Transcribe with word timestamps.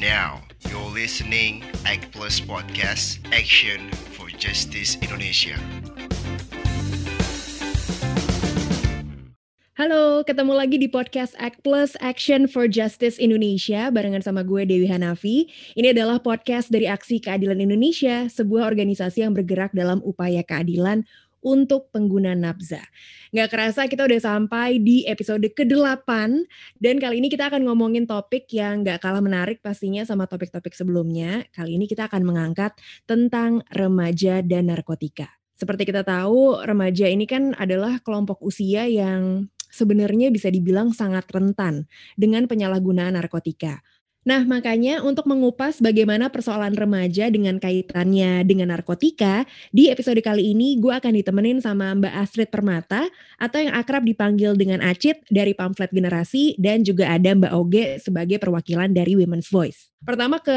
Now, 0.00 0.40
you're 0.64 0.88
listening 0.96 1.60
Act 1.84 2.08
Plus 2.08 2.40
Podcast, 2.40 3.20
Action 3.36 3.92
for 4.16 4.32
Justice 4.32 4.96
Indonesia. 5.04 5.60
Halo, 9.76 10.24
ketemu 10.24 10.56
lagi 10.56 10.80
di 10.80 10.88
podcast 10.88 11.36
Act 11.36 11.60
Plus 11.60 12.00
Action 12.00 12.48
for 12.48 12.64
Justice 12.64 13.20
Indonesia 13.20 13.92
barengan 13.92 14.24
sama 14.24 14.40
gue 14.40 14.64
Dewi 14.64 14.88
Hanafi. 14.88 15.52
Ini 15.76 15.92
adalah 15.92 16.16
podcast 16.16 16.72
dari 16.72 16.88
Aksi 16.88 17.20
Keadilan 17.20 17.60
Indonesia, 17.60 18.24
sebuah 18.32 18.72
organisasi 18.72 19.20
yang 19.20 19.36
bergerak 19.36 19.76
dalam 19.76 20.00
upaya 20.00 20.40
keadilan 20.40 21.04
untuk 21.40 21.88
pengguna 21.92 22.36
nafza. 22.36 22.80
Nggak 23.32 23.48
kerasa 23.48 23.88
kita 23.88 24.04
udah 24.06 24.20
sampai 24.20 24.80
di 24.80 25.04
episode 25.08 25.44
ke-8 25.44 26.08
dan 26.78 26.94
kali 27.00 27.20
ini 27.20 27.28
kita 27.28 27.48
akan 27.48 27.66
ngomongin 27.68 28.04
topik 28.04 28.48
yang 28.52 28.84
nggak 28.84 29.00
kalah 29.00 29.24
menarik 29.24 29.64
pastinya 29.64 30.04
sama 30.04 30.28
topik-topik 30.28 30.72
sebelumnya. 30.72 31.44
Kali 31.52 31.76
ini 31.76 31.88
kita 31.88 32.08
akan 32.08 32.22
mengangkat 32.24 32.76
tentang 33.08 33.64
remaja 33.72 34.44
dan 34.44 34.72
narkotika. 34.72 35.28
Seperti 35.60 35.92
kita 35.92 36.00
tahu, 36.08 36.64
remaja 36.64 37.04
ini 37.04 37.28
kan 37.28 37.52
adalah 37.52 38.00
kelompok 38.00 38.40
usia 38.40 38.88
yang 38.88 39.52
sebenarnya 39.68 40.32
bisa 40.32 40.48
dibilang 40.48 40.90
sangat 40.96 41.28
rentan 41.28 41.84
dengan 42.16 42.48
penyalahgunaan 42.48 43.14
narkotika. 43.14 43.84
Nah, 44.30 44.46
makanya 44.46 45.02
untuk 45.02 45.26
mengupas 45.26 45.82
bagaimana 45.82 46.30
persoalan 46.30 46.78
remaja 46.78 47.26
dengan 47.34 47.58
kaitannya 47.58 48.46
dengan 48.46 48.70
narkotika, 48.70 49.42
di 49.74 49.90
episode 49.90 50.22
kali 50.22 50.54
ini 50.54 50.78
gue 50.78 50.94
akan 50.94 51.18
ditemenin 51.18 51.58
sama 51.58 51.90
Mbak 51.98 52.14
Astrid 52.14 52.46
Permata 52.46 53.10
atau 53.42 53.58
yang 53.58 53.74
akrab 53.74 54.06
dipanggil 54.06 54.54
dengan 54.54 54.86
Acit 54.86 55.26
dari 55.34 55.50
Pamflet 55.50 55.90
Generasi 55.90 56.54
dan 56.62 56.86
juga 56.86 57.10
ada 57.10 57.34
Mbak 57.34 57.52
Oge 57.58 57.98
sebagai 57.98 58.38
perwakilan 58.38 58.94
dari 58.94 59.18
Women's 59.18 59.50
Voice. 59.50 59.90
Pertama 60.06 60.38
ke 60.38 60.54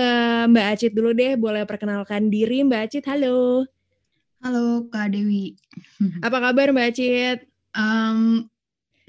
Mbak 0.54 0.66
Acit 0.78 0.94
dulu 0.94 1.18
deh, 1.18 1.34
boleh 1.34 1.66
perkenalkan 1.66 2.30
diri 2.30 2.62
Mbak 2.62 2.82
Acit, 2.94 3.10
halo. 3.10 3.66
Halo 4.46 4.86
Kak 4.94 5.18
Dewi. 5.18 5.58
Apa 6.30 6.38
kabar 6.38 6.70
Mbak 6.70 6.88
Acit? 6.94 7.50
Um, 7.74 8.46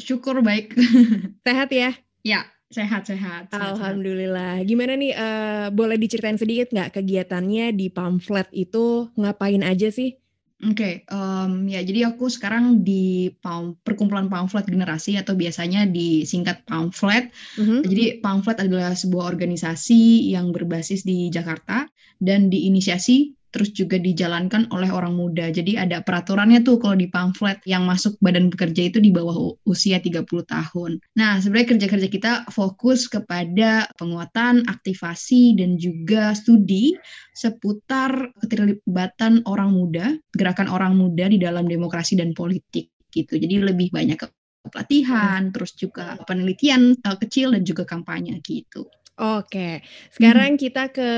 Syukur 0.01 0.41
baik. 0.41 0.73
Sehat 1.45 1.69
ya? 1.69 1.93
Ya, 2.25 2.49
sehat-sehat. 2.73 3.53
Alhamdulillah. 3.53 4.65
Gimana 4.65 4.97
nih, 4.97 5.13
uh, 5.15 5.67
boleh 5.75 6.01
diceritain 6.01 6.41
sedikit 6.41 6.73
nggak 6.73 7.01
kegiatannya 7.01 7.75
di 7.77 7.93
pamflet 7.93 8.49
itu 8.55 9.11
ngapain 9.19 9.63
aja 9.63 9.91
sih? 9.93 10.17
Oke, 10.65 10.81
okay, 10.81 10.95
um, 11.13 11.69
ya 11.69 11.85
jadi 11.85 12.15
aku 12.15 12.31
sekarang 12.31 12.87
di 12.87 13.29
pam, 13.43 13.77
perkumpulan 13.85 14.33
pamflet 14.33 14.65
generasi 14.65 15.19
atau 15.21 15.37
biasanya 15.37 15.85
disingkat 15.85 16.65
pamflet. 16.65 17.29
Mm-hmm. 17.61 17.81
Jadi 17.85 18.05
pamflet 18.25 18.59
adalah 18.65 18.97
sebuah 18.97 19.29
organisasi 19.29 20.33
yang 20.33 20.57
berbasis 20.57 21.05
di 21.05 21.29
Jakarta 21.29 21.85
dan 22.17 22.49
diinisiasi 22.49 23.37
terus 23.55 23.71
juga 23.71 24.03
dijalankan 24.03 24.67
oleh 24.75 24.91
orang 24.91 25.15
muda. 25.15 25.47
Jadi 25.47 25.79
ada 25.79 26.03
peraturannya 26.03 26.67
tuh 26.67 26.83
kalau 26.83 26.99
di 26.99 27.07
pamflet 27.07 27.63
yang 27.63 27.87
masuk 27.87 28.19
badan 28.19 28.51
bekerja 28.51 28.91
itu 28.91 28.99
di 28.99 29.15
bawah 29.15 29.55
usia 29.63 30.03
30 30.03 30.27
tahun. 30.27 30.99
Nah, 31.15 31.39
sebenarnya 31.39 31.79
kerja-kerja 31.79 32.09
kita 32.11 32.33
fokus 32.51 33.07
kepada 33.07 33.87
penguatan, 33.95 34.67
aktivasi, 34.67 35.55
dan 35.55 35.79
juga 35.79 36.35
studi 36.35 36.99
seputar 37.31 38.35
keterlibatan 38.43 39.47
orang 39.47 39.71
muda, 39.71 40.19
gerakan 40.35 40.67
orang 40.67 40.99
muda 40.99 41.31
di 41.31 41.39
dalam 41.39 41.71
demokrasi 41.71 42.19
dan 42.19 42.35
politik 42.35 42.91
gitu. 43.15 43.39
Jadi 43.39 43.63
lebih 43.63 43.95
banyak 43.95 44.19
ke 44.19 44.27
pelatihan, 44.67 45.55
terus 45.55 45.79
juga 45.79 46.19
penelitian 46.27 46.99
uh, 47.07 47.15
kecil 47.15 47.55
dan 47.55 47.63
juga 47.63 47.87
kampanye 47.87 48.43
gitu. 48.43 48.91
Oke, 49.15 49.79
sekarang 50.11 50.59
hmm. 50.59 50.61
kita 50.61 50.91
ke 50.91 51.09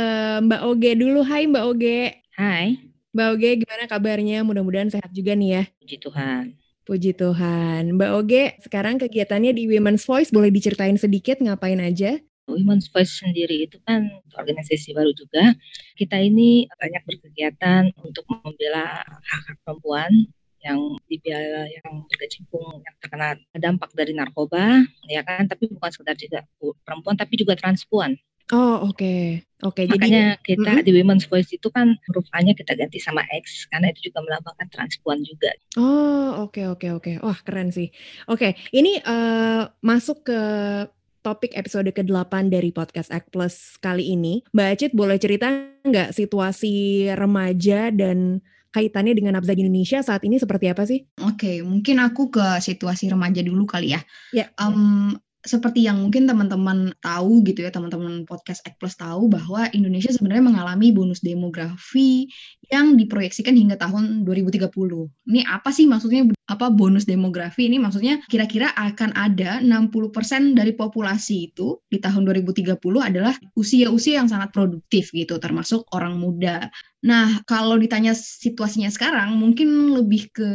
Mbak 0.45 0.63
Oge 0.69 0.93
dulu. 1.01 1.25
Hai 1.25 1.49
Mbak 1.49 1.65
Oge. 1.65 2.26
Hai. 2.37 2.77
Mbak 3.17 3.29
Oge, 3.33 3.51
gimana 3.65 3.89
kabarnya? 3.89 4.45
Mudah-mudahan 4.45 4.93
sehat 4.93 5.09
juga 5.09 5.33
nih 5.33 5.51
ya. 5.57 5.63
Puji 5.81 5.97
Tuhan. 6.05 6.45
Puji 6.85 7.11
Tuhan. 7.17 7.97
Mbak 7.97 8.11
Oge, 8.13 8.61
sekarang 8.61 9.01
kegiatannya 9.01 9.57
di 9.57 9.65
Women's 9.65 10.05
Voice, 10.05 10.29
boleh 10.29 10.53
diceritain 10.53 11.01
sedikit 11.01 11.41
ngapain 11.41 11.81
aja? 11.81 12.21
Women's 12.45 12.93
Voice 12.93 13.25
sendiri 13.25 13.65
itu 13.65 13.81
kan 13.89 14.13
organisasi 14.37 14.93
baru 14.93 15.17
juga. 15.17 15.57
Kita 15.97 16.21
ini 16.21 16.69
banyak 16.77 17.09
berkegiatan 17.09 17.89
untuk 18.05 18.29
membela 18.29 19.01
hak-hak 19.01 19.57
perempuan 19.65 20.13
yang 20.61 20.99
dibiaya 21.07 21.73
yang 21.73 22.05
berkecimpung 22.11 22.83
yang 22.83 22.95
terkena 22.99 23.39
dampak 23.55 23.95
dari 23.95 24.11
narkoba 24.11 24.83
ya 25.07 25.23
kan 25.23 25.47
tapi 25.47 25.71
bukan 25.71 25.91
sekedar 25.95 26.19
juga 26.19 26.43
perempuan 26.83 27.15
tapi 27.15 27.39
juga 27.39 27.55
transpuan 27.55 28.19
Oh 28.55 28.87
oke 28.87 29.03
okay. 29.03 29.23
oke. 29.67 29.75
Okay, 29.75 29.85
Makanya 29.91 30.39
jadi, 30.39 30.47
kita 30.47 30.71
mm 30.71 30.77
-hmm. 30.79 30.87
di 30.87 30.93
Women's 30.95 31.27
Voice 31.27 31.51
itu 31.51 31.67
kan 31.75 31.99
huruf 32.07 32.27
A-nya 32.31 32.55
kita 32.55 32.79
ganti 32.79 33.03
sama 33.03 33.27
X 33.35 33.67
karena 33.67 33.91
itu 33.91 34.13
juga 34.13 34.23
melambangkan 34.23 34.71
transpuan 34.71 35.27
juga. 35.27 35.51
Oh 35.75 36.47
oke 36.47 36.63
okay, 36.63 36.65
oke 36.71 36.87
okay, 36.87 36.91
oke. 36.95 37.11
Okay. 37.19 37.25
Wah 37.27 37.39
keren 37.43 37.75
sih. 37.75 37.91
Oke 38.31 38.53
okay, 38.55 38.71
ini 38.71 39.03
uh, 39.03 39.67
masuk 39.83 40.31
ke 40.31 40.41
topik 41.27 41.59
episode 41.59 41.91
ke-8 41.91 42.47
dari 42.47 42.71
podcast 42.71 43.11
Act 43.11 43.35
Plus 43.35 43.75
kali 43.83 44.15
ini. 44.15 44.47
Mbak 44.55 44.69
Acit 44.79 44.93
boleh 44.95 45.19
cerita 45.19 45.51
nggak 45.83 46.15
situasi 46.15 47.11
remaja 47.19 47.91
dan 47.91 48.39
kaitannya 48.71 49.17
dengan 49.17 49.35
nafza 49.35 49.57
di 49.57 49.67
Indonesia 49.67 50.05
saat 50.07 50.23
ini 50.23 50.39
seperti 50.39 50.71
apa 50.71 50.87
sih? 50.87 51.03
Oke, 51.25 51.35
okay, 51.35 51.57
mungkin 51.67 51.99
aku 51.99 52.31
ke 52.31 52.63
situasi 52.63 53.11
remaja 53.11 53.43
dulu 53.43 53.67
kali 53.67 53.97
ya. 53.97 54.01
Ya. 54.31 54.53
Um, 54.61 55.19
seperti 55.47 55.89
yang 55.89 56.03
mungkin 56.03 56.29
teman-teman 56.29 56.93
tahu 57.01 57.41
gitu 57.47 57.65
ya, 57.65 57.73
teman-teman 57.73 58.29
podcast 58.29 58.61
Act 58.69 58.77
Plus 58.77 58.99
tahu 58.99 59.33
bahwa 59.33 59.71
Indonesia 59.73 60.13
sebenarnya 60.13 60.45
mengalami 60.45 60.93
bonus 60.93 61.25
demografi 61.25 62.29
yang 62.69 62.99
diproyeksikan 62.99 63.57
hingga 63.57 63.81
tahun 63.81 64.27
2030. 64.29 64.69
Ini 65.31 65.41
apa 65.49 65.71
sih 65.73 65.89
maksudnya 65.89 66.36
apa 66.47 66.71
bonus 66.71 67.05
demografi 67.05 67.67
ini 67.67 67.83
maksudnya 67.83 68.23
kira-kira 68.31 68.71
akan 68.75 69.15
ada 69.19 69.59
60% 69.59 70.55
dari 70.55 70.73
populasi 70.79 71.51
itu 71.53 71.83
di 71.91 71.99
tahun 71.99 72.23
2030 72.23 72.79
adalah 73.03 73.35
usia-usia 73.59 74.23
yang 74.23 74.31
sangat 74.31 74.55
produktif 74.55 75.11
gitu 75.11 75.43
termasuk 75.43 75.83
orang 75.91 76.15
muda. 76.17 76.71
Nah, 77.07 77.39
kalau 77.47 77.79
ditanya 77.79 78.19
situasinya 78.19 78.91
sekarang 78.91 79.39
mungkin 79.39 79.95
lebih 79.95 80.33
ke 80.35 80.51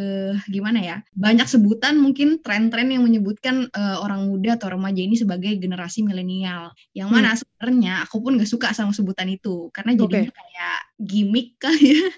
gimana 0.52 0.79
ya? 0.84 0.97
Banyak 1.16 1.47
sebutan 1.47 1.96
mungkin 1.96 2.44
tren-tren 2.44 2.91
yang 2.91 3.08
menyebutkan 3.08 3.72
uh, 3.72 4.03
orang 4.03 4.28
muda 4.28 4.59
atau 4.59 4.75
remaja 4.75 5.00
ini 5.00 5.16
sebagai 5.16 5.56
generasi 5.56 6.03
milenial. 6.03 6.75
Yang 6.91 7.09
mana 7.12 7.31
hmm. 7.31 7.40
Sebenarnya 7.62 8.10
aku 8.10 8.26
pun 8.26 8.42
gak 8.42 8.50
suka 8.50 8.74
sama 8.74 8.90
sebutan 8.90 9.30
itu 9.30 9.70
karena 9.70 9.94
jadinya 9.94 10.34
okay. 10.34 10.42
kayak 10.42 10.80
gimmick 10.98 11.62
kan 11.62 11.78
ya. 11.78 12.02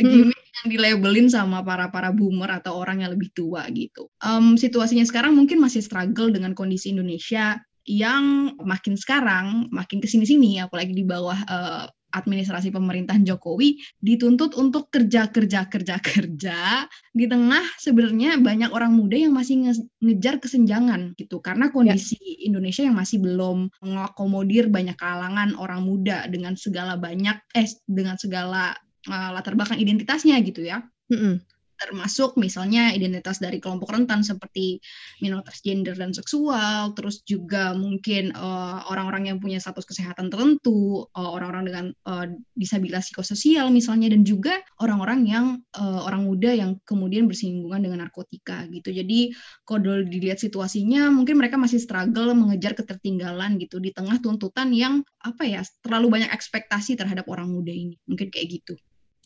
Hmm. 0.00 0.06
gimmick 0.06 0.42
yang 0.60 0.66
dilabelin 0.70 1.28
sama 1.28 1.60
para 1.60 1.92
para 1.92 2.10
boomer 2.14 2.48
atau 2.48 2.78
orang 2.78 3.04
yang 3.04 3.10
lebih 3.12 3.30
tua 3.32 3.64
gitu. 3.70 4.08
Um, 4.22 4.56
situasinya 4.56 5.02
sekarang 5.04 5.36
mungkin 5.36 5.60
masih 5.60 5.82
struggle 5.84 6.32
dengan 6.32 6.56
kondisi 6.56 6.94
Indonesia 6.94 7.58
yang 7.84 8.54
makin 8.60 8.94
sekarang 8.96 9.68
makin 9.72 9.98
ke 9.98 10.08
sini-sini 10.08 10.62
apalagi 10.62 10.94
di 10.94 11.04
bawah 11.04 11.36
uh, 11.48 11.84
administrasi 12.10 12.74
pemerintahan 12.74 13.22
Jokowi 13.22 13.78
dituntut 14.02 14.58
untuk 14.58 14.90
kerja 14.90 15.30
kerja 15.30 15.66
kerja 15.70 15.96
kerja 16.02 16.84
di 17.14 17.24
tengah 17.26 17.62
sebenarnya 17.78 18.38
banyak 18.42 18.70
orang 18.74 18.94
muda 18.94 19.16
yang 19.16 19.34
masih 19.34 19.66
nge 19.66 19.86
ngejar 20.02 20.42
kesenjangan 20.42 21.14
gitu 21.16 21.38
karena 21.38 21.70
ya. 21.70 21.72
kondisi 21.72 22.18
ya. 22.18 22.50
Indonesia 22.50 22.82
yang 22.86 22.96
masih 22.98 23.18
belum 23.22 23.70
mengakomodir 23.82 24.68
banyak 24.68 24.98
kalangan 24.98 25.54
orang 25.56 25.86
muda 25.86 26.26
dengan 26.26 26.54
segala 26.58 26.98
banyak 26.98 27.38
eh 27.54 27.68
dengan 27.86 28.18
segala 28.18 28.74
uh, 29.08 29.30
latar 29.34 29.54
belakang 29.54 29.78
identitasnya 29.78 30.38
gitu 30.42 30.66
ya. 30.66 30.82
Mm 31.10 31.18
-mm 31.18 31.34
termasuk 31.80 32.36
misalnya 32.36 32.92
identitas 32.92 33.40
dari 33.40 33.56
kelompok 33.56 33.90
rentan 33.90 34.20
seperti 34.20 34.78
minoritas 35.24 35.64
gender 35.64 35.96
dan 35.96 36.12
seksual, 36.12 36.92
terus 36.92 37.24
juga 37.24 37.72
mungkin 37.72 38.36
eh, 38.36 38.78
orang-orang 38.92 39.32
yang 39.32 39.38
punya 39.40 39.56
status 39.56 39.88
kesehatan 39.88 40.28
tertentu, 40.28 41.08
eh, 41.16 41.30
orang-orang 41.30 41.64
dengan 41.66 41.86
uh, 42.06 42.26
disabilitas 42.52 43.08
psikososial 43.08 43.72
misalnya, 43.72 44.12
dan 44.12 44.22
juga 44.26 44.60
orang-orang 44.82 45.20
yang 45.24 45.46
uh, 45.76 46.04
orang 46.04 46.26
muda 46.28 46.52
yang 46.52 46.76
kemudian 46.84 47.24
bersinggungan 47.30 47.80
dengan 47.80 48.04
narkotika 48.06 48.68
gitu. 48.68 48.92
Jadi 48.92 49.32
kalau 49.64 50.04
dilihat 50.04 50.42
situasinya, 50.42 51.08
mungkin 51.08 51.40
mereka 51.40 51.56
masih 51.56 51.80
struggle 51.80 52.32
mengejar 52.36 52.76
ketertinggalan 52.76 53.56
gitu 53.62 53.80
di 53.80 53.94
tengah 53.94 54.20
tuntutan 54.20 54.74
yang 54.74 55.00
apa 55.24 55.46
ya 55.46 55.60
terlalu 55.80 56.20
banyak 56.20 56.30
ekspektasi 56.30 56.98
terhadap 56.98 57.24
orang 57.30 57.48
muda 57.48 57.72
ini, 57.72 57.96
mungkin 58.04 58.28
kayak 58.28 58.60
gitu. 58.60 58.74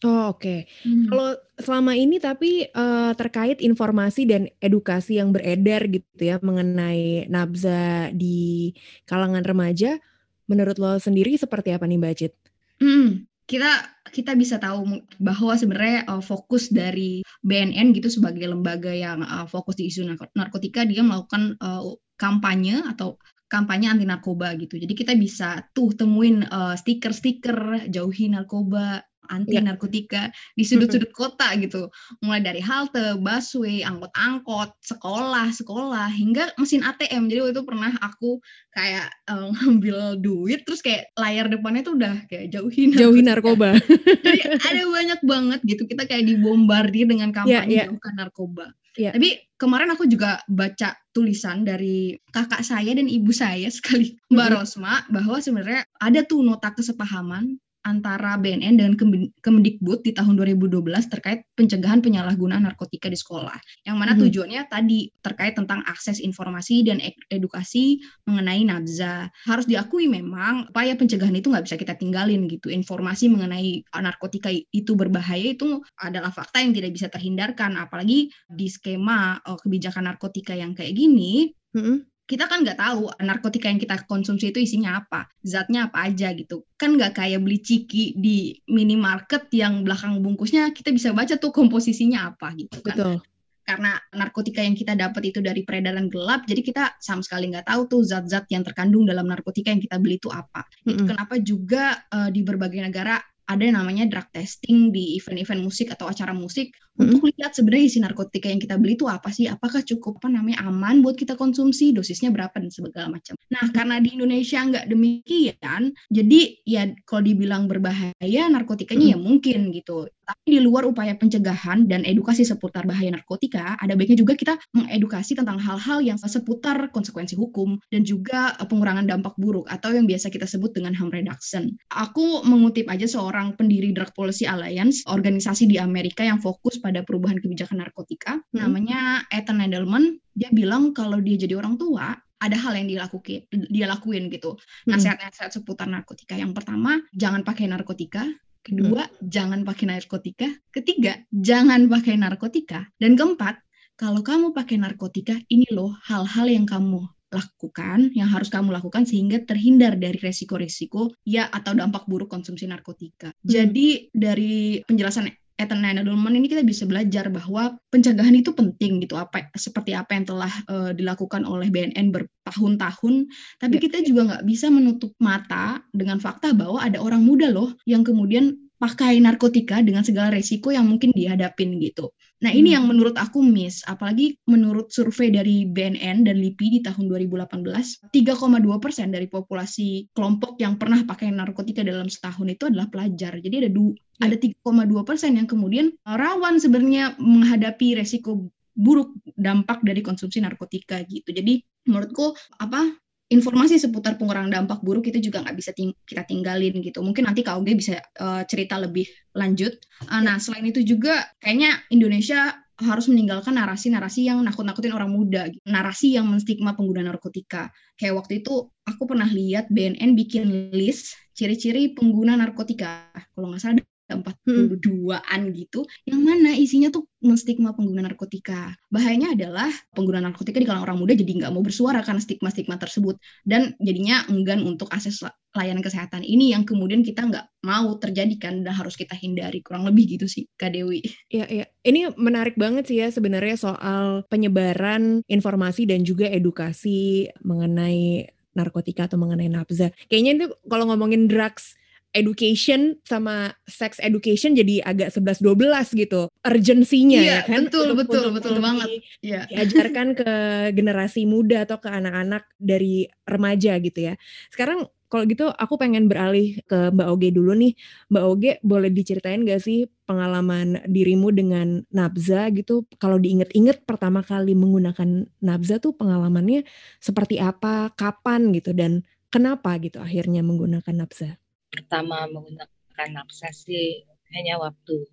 Oh, 0.04 0.36
oke. 0.36 0.68
Hmm. 0.84 1.08
Kalau 1.08 1.32
selama 1.56 1.96
ini 1.96 2.20
tapi, 2.20 2.68
uh, 2.76 3.16
terkait 3.16 3.64
informasi 3.64 4.28
dan 4.28 4.52
edukasi 4.60 5.16
yang 5.16 5.32
beredar 5.32 5.88
gitu 5.88 6.20
ya 6.20 6.36
mengenai 6.44 7.24
nabza 7.32 8.12
di 8.12 8.76
kalangan 9.08 9.40
remaja, 9.40 9.96
menurut 10.44 10.76
lo 10.76 11.00
sendiri 11.00 11.40
seperti 11.40 11.72
apa 11.72 11.88
nih, 11.88 11.96
Mbak 11.96 12.14
Cit? 12.20 12.36
Hmm, 12.84 13.24
kita 13.48 13.96
kita 14.12 14.36
bisa 14.36 14.60
tahu 14.60 15.00
bahwa 15.16 15.56
sebenarnya, 15.56 16.04
uh, 16.04 16.20
fokus 16.20 16.68
dari 16.68 17.24
BNN 17.40 17.96
gitu 17.96 18.12
sebagai 18.12 18.44
lembaga 18.44 18.92
yang, 18.92 19.24
uh, 19.24 19.48
fokus 19.48 19.80
di 19.80 19.88
isu 19.88 20.04
narkotika 20.36 20.84
dia 20.84 21.00
melakukan, 21.00 21.56
uh, 21.64 21.96
kampanye 22.20 22.84
atau 22.92 23.16
kampanye 23.48 23.88
anti 23.88 24.04
narkoba 24.04 24.52
gitu. 24.60 24.76
Jadi 24.76 24.92
kita 24.92 25.16
bisa 25.16 25.64
tuh 25.72 25.96
temuin 25.96 26.44
uh, 26.44 26.76
stiker-stiker 26.76 27.88
jauhi 27.88 28.28
narkoba, 28.28 29.00
anti 29.28 29.56
narkotika 29.56 30.28
di 30.52 30.62
sudut-sudut 30.62 31.10
kota 31.10 31.52
gitu. 31.56 31.88
Mulai 32.20 32.40
dari 32.40 32.60
halte, 32.60 33.16
busway, 33.16 33.80
angkot-angkot, 33.80 34.76
sekolah, 34.80 35.50
sekolah 35.50 36.08
hingga 36.10 36.52
mesin 36.56 36.80
ATM. 36.80 37.26
Jadi 37.26 37.38
waktu 37.40 37.54
itu 37.54 37.64
pernah 37.64 37.92
aku 37.98 38.38
kayak 38.70 39.08
eh, 39.28 39.46
ngambil 39.54 39.96
duit 40.18 40.62
terus 40.62 40.80
kayak 40.80 41.08
layar 41.14 41.46
depannya 41.46 41.82
tuh 41.82 41.94
udah 41.96 42.14
kayak 42.26 42.50
jauhi 42.50 42.90
Jauhi 42.94 43.20
narkotika. 43.20 43.30
narkoba. 43.30 43.68
Jadi 44.24 44.38
ada 44.60 44.82
banyak 44.84 45.20
banget 45.22 45.60
gitu 45.64 45.82
kita 45.84 46.04
kayak 46.04 46.24
dibombardir 46.24 47.06
dengan 47.06 47.30
kampanye 47.30 47.52
Iya, 47.54 47.62
iya. 47.68 47.84
jauhkan 47.88 48.14
narkoba. 48.16 48.66
Iya. 48.94 49.10
Tapi 49.10 49.58
kemarin 49.58 49.90
aku 49.90 50.06
juga 50.06 50.38
baca 50.46 50.94
tulisan 51.10 51.66
dari 51.66 52.14
kakak 52.30 52.62
saya 52.62 52.94
dan 52.94 53.10
ibu 53.10 53.34
saya 53.34 53.66
sekali 53.74 54.14
Mbak 54.30 54.46
Mhm. 54.46 54.54
Rosma 54.54 55.02
bahwa 55.10 55.36
sebenarnya 55.38 55.82
ada 55.98 56.20
tuh 56.22 56.42
nota 56.42 56.70
kesepahaman 56.70 57.58
antara 57.84 58.40
BNN 58.40 58.80
dengan 58.80 58.94
Kemen- 58.96 59.30
Kemendikbud 59.44 60.00
di 60.02 60.16
tahun 60.16 60.34
2012 60.34 61.06
terkait 61.06 61.44
pencegahan 61.52 62.00
penyalahgunaan 62.00 62.64
narkotika 62.64 63.12
di 63.12 63.14
sekolah. 63.14 63.54
Yang 63.84 63.96
mana 64.00 64.12
Mhm. 64.16 64.20
tujuannya 64.24 64.62
tadi 64.66 65.12
terkait 65.20 65.54
tentang 65.54 65.84
akses 65.84 66.18
informasi 66.18 66.80
dan 66.82 66.98
ed- 66.98 67.20
edukasi 67.28 68.00
mengenai 68.24 68.64
nabza. 68.64 69.28
Harus 69.44 69.68
diakui 69.68 70.08
memang 70.08 70.72
upaya 70.72 70.96
pencegahan 70.96 71.36
itu 71.36 71.52
nggak 71.52 71.64
bisa 71.68 71.76
kita 71.76 71.94
tinggalin 71.94 72.48
gitu. 72.48 72.72
Informasi 72.72 73.28
mengenai 73.28 73.84
narkotika 73.94 74.48
itu 74.50 74.92
berbahaya 74.96 75.52
itu 75.52 75.84
adalah 76.00 76.32
fakta 76.32 76.64
yang 76.64 76.72
tidak 76.72 76.96
bisa 76.96 77.12
terhindarkan. 77.12 77.76
Apalagi 77.76 78.32
di 78.48 78.66
skema 78.66 79.38
eh, 79.44 79.58
kebijakan 79.60 80.08
narkotika 80.08 80.56
yang 80.56 80.72
kayak 80.72 80.96
gini, 80.96 81.52
Mm-mm. 81.76 82.06
Kita 82.24 82.48
kan 82.48 82.64
nggak 82.64 82.80
tahu 82.80 83.12
narkotika 83.20 83.68
yang 83.68 83.76
kita 83.76 84.00
konsumsi 84.08 84.48
itu 84.48 84.64
isinya 84.64 85.04
apa, 85.04 85.28
zatnya 85.44 85.92
apa 85.92 86.08
aja 86.08 86.32
gitu. 86.32 86.64
Kan 86.80 86.96
nggak 86.96 87.20
kayak 87.20 87.40
beli 87.44 87.60
ciki 87.60 88.16
di 88.16 88.56
minimarket 88.64 89.52
yang 89.52 89.84
belakang 89.84 90.24
bungkusnya 90.24 90.72
kita 90.72 90.88
bisa 90.88 91.12
baca 91.12 91.36
tuh 91.36 91.52
komposisinya 91.52 92.32
apa 92.32 92.56
gitu 92.56 92.80
kan 92.80 92.96
Betul. 92.96 93.16
karena 93.64 93.96
narkotika 94.12 94.60
yang 94.60 94.76
kita 94.76 94.92
dapat 94.92 95.32
itu 95.32 95.40
dari 95.40 95.64
peredaran 95.64 96.12
gelap, 96.12 96.44
jadi 96.44 96.60
kita 96.60 96.84
sama 97.00 97.24
sekali 97.24 97.48
nggak 97.48 97.64
tahu 97.64 97.88
tuh 97.88 98.00
zat-zat 98.04 98.44
yang 98.52 98.60
terkandung 98.60 99.08
dalam 99.08 99.24
narkotika 99.24 99.72
yang 99.72 99.80
kita 99.80 99.96
beli 99.96 100.20
itu 100.20 100.28
apa. 100.28 100.68
Itu 100.84 101.04
Mm-mm. 101.04 101.08
kenapa 101.08 101.34
juga 101.40 102.04
eh, 102.12 102.28
di 102.28 102.40
berbagai 102.44 102.80
negara 102.84 103.16
ada 103.44 103.62
yang 103.62 103.76
namanya 103.76 104.08
drug 104.08 104.28
testing 104.32 104.88
di 104.88 105.20
event-event 105.20 105.60
musik 105.60 105.92
atau 105.92 106.08
acara 106.08 106.32
musik 106.32 106.72
Mm-mm. 106.96 107.18
untuk 107.18 107.28
lihat 107.34 107.52
sebenarnya 107.52 107.84
isi 107.90 107.98
narkotika 108.00 108.46
yang 108.48 108.62
kita 108.62 108.78
beli 108.80 108.94
itu 108.94 109.04
apa 109.10 109.28
sih? 109.28 109.50
Apakah 109.50 109.82
cukup 109.82 110.22
apa 110.22 110.30
namanya 110.30 110.64
aman 110.64 111.02
buat 111.02 111.18
kita 111.18 111.34
konsumsi, 111.34 111.90
dosisnya 111.92 112.30
berapa 112.30 112.54
dan 112.54 112.70
segala 112.70 113.10
macam. 113.10 113.34
Nah, 113.50 113.66
karena 113.74 113.98
di 114.00 114.14
Indonesia 114.14 114.62
nggak 114.62 114.86
demikian, 114.88 115.82
jadi 116.08 116.40
ya 116.64 116.82
kalau 117.04 117.22
dibilang 117.26 117.66
berbahaya 117.68 118.42
narkotikanya 118.48 119.14
ya 119.14 119.18
mungkin 119.18 119.74
gitu. 119.74 120.08
Tapi 120.24 120.56
di 120.56 120.60
luar 120.64 120.88
upaya 120.88 121.12
pencegahan 121.14 121.84
dan 121.84 122.02
edukasi 122.02 122.42
seputar 122.48 122.88
bahaya 122.88 123.12
narkotika, 123.12 123.76
ada 123.76 123.92
baiknya 123.94 124.18
juga 124.24 124.34
kita 124.34 124.56
mengedukasi 124.72 125.36
tentang 125.36 125.60
hal-hal 125.60 126.00
yang 126.00 126.16
seputar 126.16 126.88
konsekuensi 126.90 127.36
hukum 127.36 127.76
dan 127.92 128.02
juga 128.02 128.56
eh, 128.56 128.66
pengurangan 128.66 129.04
dampak 129.04 129.36
buruk 129.36 129.68
atau 129.68 129.92
yang 129.92 130.08
biasa 130.08 130.32
kita 130.32 130.48
sebut 130.48 130.72
dengan 130.72 130.96
harm 130.96 131.12
reduction. 131.12 131.76
Aku 131.92 132.42
mengutip 132.48 132.88
aja 132.88 133.04
seorang 133.04 133.54
pendiri 133.54 133.92
Drug 133.92 134.10
Policy 134.16 134.48
Alliance, 134.48 135.04
organisasi 135.04 135.68
di 135.68 135.76
Amerika 135.76 136.24
yang 136.24 136.40
fokus 136.40 136.80
pada 136.80 137.04
perubahan 137.04 137.38
kebijakan 137.38 137.84
narkotika, 137.84 138.40
Hmm. 138.50 138.66
namanya 138.66 139.22
Ethan 139.28 139.60
Edelman. 139.60 140.16
Dia 140.34 140.50
bilang 140.50 140.90
kalau 140.90 141.22
dia 141.22 141.38
jadi 141.38 141.54
orang 141.54 141.78
tua, 141.78 142.16
ada 142.42 142.56
hal 142.60 142.76
yang 142.76 142.90
dilakuin, 142.90 143.46
dia 143.72 143.86
lakuin 143.88 144.28
gitu. 144.28 144.58
Mm-mm. 144.58 144.90
Nasihat-nasihat 144.98 145.54
seputar 145.54 145.88
narkotika. 145.88 146.36
Yang 146.36 146.52
pertama, 146.60 147.00
jangan 147.16 147.40
pakai 147.40 147.70
narkotika. 147.70 148.26
Kedua, 148.64 149.04
jangan 149.20 149.60
pakai 149.60 149.92
narkotika. 149.92 150.48
Ketiga, 150.72 151.20
jangan 151.28 151.84
pakai 151.84 152.16
narkotika. 152.16 152.88
Dan 152.96 153.12
keempat, 153.12 153.60
kalau 153.92 154.24
kamu 154.24 154.56
pakai 154.56 154.80
narkotika, 154.80 155.36
ini 155.52 155.68
loh 155.68 155.92
hal-hal 156.08 156.48
yang 156.48 156.64
kamu 156.64 157.04
lakukan, 157.28 158.14
yang 158.16 158.30
harus 158.30 158.48
kamu 158.48 158.72
lakukan 158.72 159.04
sehingga 159.04 159.42
terhindar 159.42 159.98
dari 159.98 160.16
resiko-resiko 160.16 161.12
ya 161.26 161.50
atau 161.50 161.74
dampak 161.76 162.06
buruk 162.08 162.30
konsumsi 162.30 162.64
narkotika. 162.64 163.34
Jadi 163.42 164.08
dari 164.14 164.80
penjelasan 164.86 165.28
Ethan 165.54 165.86
Edelman 165.86 166.34
ini 166.34 166.50
kita 166.50 166.66
bisa 166.66 166.82
belajar 166.82 167.30
bahwa 167.30 167.78
pencegahan 167.94 168.34
itu 168.34 168.50
penting 168.50 168.98
gitu 168.98 169.14
apa 169.14 169.54
seperti 169.54 169.94
apa 169.94 170.18
yang 170.18 170.26
telah 170.26 170.50
eh, 170.66 170.90
dilakukan 170.98 171.46
oleh 171.46 171.70
BNN 171.70 172.10
bertahun-tahun 172.10 173.30
tapi 173.62 173.78
Ya. 173.78 173.82
kita 173.86 174.02
juga 174.02 174.20
nggak 174.34 174.44
bisa 174.50 174.66
menutup 174.72 175.14
mata 175.22 175.78
dengan 175.94 176.18
fakta 176.18 176.50
bahwa 176.58 176.82
ada 176.82 176.98
orang 176.98 177.22
muda 177.22 177.54
loh 177.54 177.70
yang 177.86 178.02
kemudian 178.02 178.63
pakai 178.84 179.16
narkotika 179.16 179.80
dengan 179.80 180.04
segala 180.04 180.28
resiko 180.36 180.68
yang 180.68 180.84
mungkin 180.84 181.08
dihadapin 181.16 181.80
gitu. 181.80 182.12
Nah 182.44 182.52
ini 182.52 182.68
Hmm. 182.68 182.76
yang 182.76 182.84
menurut 182.92 183.16
aku 183.16 183.40
miss, 183.40 183.80
apalagi 183.88 184.36
menurut 184.44 184.92
survei 184.92 185.32
dari 185.32 185.64
BNN 185.64 186.28
dan 186.28 186.36
LIPI 186.36 186.66
di 186.68 186.80
tahun 186.84 187.08
2018, 187.08 188.04
3,2 188.12 188.76
persen 188.76 189.08
dari 189.08 189.24
populasi 189.24 190.12
kelompok 190.12 190.60
yang 190.60 190.76
pernah 190.76 191.00
pakai 191.08 191.32
narkotika 191.32 191.80
dalam 191.80 192.12
setahun 192.12 192.44
itu 192.44 192.68
adalah 192.68 192.92
pelajar. 192.92 193.40
Jadi 193.40 193.64
ada 193.64 193.70
du- 193.72 193.96
Ya. 194.20 194.28
ada 194.28 194.36
3,2 194.36 195.00
persen 195.08 195.40
yang 195.40 195.48
kemudian 195.48 195.96
rawan 196.04 196.60
sebenarnya 196.60 197.16
menghadapi 197.16 197.96
resiko 197.96 198.52
buruk 198.74 199.16
dampak 199.38 199.80
dari 199.86 200.04
konsumsi 200.04 200.42
narkotika 200.42 201.00
gitu. 201.08 201.32
Jadi 201.32 201.62
menurutku 201.88 202.34
apa 202.60 202.90
informasi 203.32 203.80
seputar 203.80 204.20
pengurangan 204.20 204.52
dampak 204.52 204.84
buruk 204.84 205.08
itu 205.08 205.18
juga 205.30 205.40
nggak 205.44 205.56
bisa 205.56 205.70
ting- 205.72 205.96
kita 206.04 206.24
tinggalin 206.28 206.76
gitu. 206.84 207.00
Mungkin 207.00 207.24
nanti 207.24 207.40
KOG 207.40 207.72
bisa 207.76 207.98
eh, 208.00 208.42
cerita 208.48 208.76
lebih 208.80 209.08
lanjut. 209.32 209.72
Eh, 210.10 210.20
nah 210.20 210.36
selain 210.36 210.66
itu 210.68 210.84
juga 210.84 211.24
kayaknya 211.40 211.80
Indonesia 211.88 212.52
harus 212.74 213.06
meninggalkan 213.06 213.54
narasi-narasi 213.54 214.26
yang 214.26 214.42
nakut-nakutin 214.42 214.90
orang 214.90 215.06
muda, 215.06 215.46
narasi 215.62 216.18
yang 216.18 216.26
menstigma 216.26 216.74
pengguna 216.74 217.06
narkotika. 217.06 217.70
Kayak 217.94 218.26
waktu 218.26 218.42
itu 218.42 218.66
aku 218.82 219.02
pernah 219.06 219.30
lihat 219.30 219.70
BNN 219.70 220.18
bikin 220.18 220.74
list 220.74 221.14
ciri-ciri 221.38 221.94
pengguna 221.94 222.34
narkotika. 222.34 223.14
Kalau 223.14 223.46
nggak 223.54 223.62
salah 223.62 223.78
42-an 224.04 225.40
gitu, 225.56 225.88
yang 226.04 226.20
mana 226.20 226.52
isinya 226.52 226.92
tuh 226.92 227.08
menstigma 227.24 227.72
pengguna 227.72 228.04
narkotika. 228.04 228.76
Bahayanya 228.92 229.32
adalah 229.32 229.72
pengguna 229.96 230.20
narkotika 230.20 230.60
di 230.60 230.68
kalangan 230.68 230.84
orang 230.92 230.98
muda 231.00 231.12
jadi 231.16 231.32
nggak 231.40 231.52
mau 231.56 231.64
bersuara 231.64 232.04
karena 232.04 232.20
stigma-stigma 232.20 232.76
tersebut. 232.76 233.16
Dan 233.48 233.72
jadinya 233.80 234.28
enggan 234.28 234.60
untuk 234.68 234.92
akses 234.92 235.24
la- 235.24 235.32
layanan 235.56 235.80
kesehatan 235.80 236.20
ini 236.20 236.52
yang 236.52 236.68
kemudian 236.68 237.00
kita 237.00 237.24
nggak 237.24 237.46
mau 237.64 237.96
terjadikan 237.96 238.60
dan 238.60 238.76
harus 238.76 238.98
kita 238.98 239.16
hindari. 239.16 239.64
Kurang 239.64 239.88
lebih 239.88 240.20
gitu 240.20 240.28
sih, 240.28 240.44
Kak 240.60 240.76
Dewi. 240.76 241.00
Iya, 241.32 241.46
iya. 241.48 241.66
Ini 241.80 242.12
menarik 242.20 242.60
banget 242.60 242.92
sih 242.92 243.00
ya 243.00 243.08
sebenarnya 243.08 243.56
soal 243.56 244.28
penyebaran 244.28 245.24
informasi 245.24 245.88
dan 245.88 246.04
juga 246.04 246.28
edukasi 246.28 247.32
mengenai 247.40 248.28
narkotika 248.54 249.10
atau 249.10 249.18
mengenai 249.18 249.50
nafza. 249.50 249.90
Kayaknya 250.06 250.32
itu 250.38 250.46
kalau 250.68 250.86
ngomongin 250.92 251.26
drugs 251.26 251.74
education 252.14 252.94
sama 253.02 253.52
sex 253.66 253.98
education 253.98 254.54
jadi 254.54 254.86
agak 254.86 255.10
11-12 255.10 255.98
gitu 255.98 256.30
urgensinya 256.46 257.20
Iya, 257.20 257.34
ya 257.34 257.40
kan 257.44 257.66
betul, 257.66 257.92
Untuk- 257.92 257.98
betul, 258.06 258.22
untuk- 258.22 258.34
betul 258.38 258.50
untuk 258.54 258.64
banget. 258.64 258.88
di- 258.88 259.02
Iya. 259.26 259.40
diajarkan 259.50 260.08
ke 260.14 260.30
generasi 260.72 261.26
muda 261.26 261.66
atau 261.66 261.82
ke 261.82 261.90
anak-anak 261.90 262.46
dari 262.56 263.04
remaja 263.26 263.76
gitu 263.82 264.00
ya. 264.00 264.14
Sekarang 264.48 264.86
kalau 265.04 265.30
gitu 265.30 265.46
aku 265.46 265.78
pengen 265.78 266.10
beralih 266.10 266.58
ke 266.66 266.90
Mbak 266.90 267.06
Oge 267.06 267.28
dulu 267.30 267.54
nih. 267.54 267.78
Mbak 268.10 268.24
Oge 268.26 268.50
boleh 268.66 268.90
diceritain 268.90 269.46
gak 269.46 269.62
sih 269.62 269.86
pengalaman 270.06 270.82
dirimu 270.86 271.30
dengan 271.30 271.86
nabza 271.90 272.50
gitu? 272.50 272.82
Kalau 272.98 273.22
diinget-inget 273.22 273.86
pertama 273.86 274.26
kali 274.26 274.58
menggunakan 274.58 275.26
nabza 275.38 275.78
tuh 275.78 275.94
pengalamannya 275.94 276.66
seperti 276.98 277.38
apa, 277.38 277.94
kapan 277.94 278.50
gitu 278.50 278.74
dan 278.74 279.06
kenapa 279.30 279.78
gitu 279.78 280.02
akhirnya 280.02 280.42
menggunakan 280.42 280.94
nabza? 280.94 281.38
Pertama 281.74 282.30
menggunakan 282.30 283.08
nafsa 283.10 283.50
sih 283.50 284.06
hanya 284.30 284.62
waktu 284.62 285.06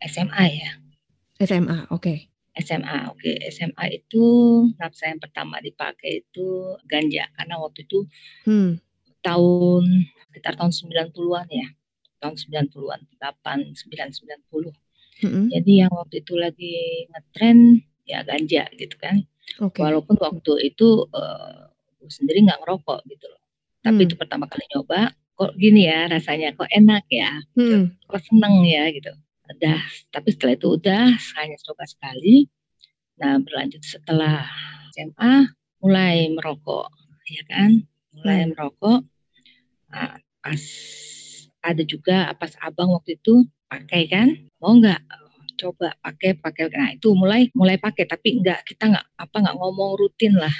SMA 0.00 0.44
ya. 0.50 0.70
SMA, 1.40 1.88
oke. 1.88 2.28
SMA, 2.52 3.08
oke. 3.08 3.30
SMA 3.48 3.84
itu 3.90 4.24
nafsa 4.76 5.08
yang 5.08 5.20
pertama 5.20 5.56
dipakai 5.58 6.20
itu 6.20 6.46
ganja 6.84 7.24
karena 7.32 7.56
waktu 7.56 7.88
itu 7.88 8.04
Hmm, 8.44 8.76
tahun 9.20 9.84
sekitar 10.28 10.56
tahun 10.56 10.72
90-an 10.72 11.48
ya. 11.48 11.68
Tahun 12.20 12.36
90-an, 12.36 13.00
8, 13.16 13.72
9, 13.72 14.12
90. 14.12 14.72
mm-mm, 15.24 15.48
Jadi 15.48 15.72
yang 15.80 15.92
waktu 15.92 16.20
itu 16.20 16.36
lagi 16.36 16.76
ngetren 17.08 17.80
ya 18.04 18.20
ganja 18.20 18.68
gitu 18.76 18.96
kan. 19.00 19.24
oke. 19.58 19.80
Walaupun 19.80 20.20
waktu 20.20 20.52
itu 20.68 21.08
gue 21.96 22.10
sendiri 22.12 22.44
nggak 22.44 22.60
ngerokok 22.60 23.00
gitu 23.08 23.24
loh. 23.24 23.40
Tapi 23.80 24.04
Hmm. 24.04 24.08
itu 24.08 24.14
pertama 24.20 24.44
kali 24.44 24.64
nyoba, 24.68 25.12
kok 25.40 25.56
gini 25.56 25.88
ya 25.88 26.04
rasanya, 26.04 26.52
kok 26.52 26.68
enak 26.68 27.08
ya, 27.08 27.40
Hmm, 27.56 27.96
kok 28.04 28.20
seneng 28.20 28.60
ya 28.68 28.92
gitu. 28.92 29.08
Udah, 29.48 29.80
tapi 30.12 30.28
setelah 30.36 30.54
itu 30.54 30.68
udah 30.76 31.16
hanya 31.40 31.56
coba 31.64 31.88
sekali. 31.88 32.44
Nah 33.16 33.40
berlanjut 33.40 33.80
setelah 33.80 34.44
SMA 34.92 35.48
mulai 35.80 36.28
merokok 36.28 36.92
ya 37.24 37.42
kan? 37.48 37.88
Mulai 38.12 38.44
Hmm. 38.44 38.48
merokok. 38.52 39.00
Nah, 39.90 40.20
pas 40.44 40.62
ada 41.64 41.82
juga 41.88 42.30
pas 42.36 42.52
abang 42.60 42.92
waktu 42.92 43.16
itu 43.16 43.48
pakai 43.66 44.06
kan? 44.12 44.28
Mau 44.60 44.76
nggak? 44.76 45.00
Coba 45.56 45.96
pakai 46.00 46.36
pakai. 46.36 46.68
Nah 46.72 46.92
itu 46.94 47.08
mulai 47.16 47.48
mulai 47.56 47.80
pakai. 47.80 48.04
Tapi 48.04 48.44
nggak 48.44 48.68
kita 48.68 48.92
nggak 48.92 49.06
apa 49.18 49.36
nggak 49.40 49.56
ngomong 49.56 49.96
rutin 49.96 50.36
lah. 50.36 50.52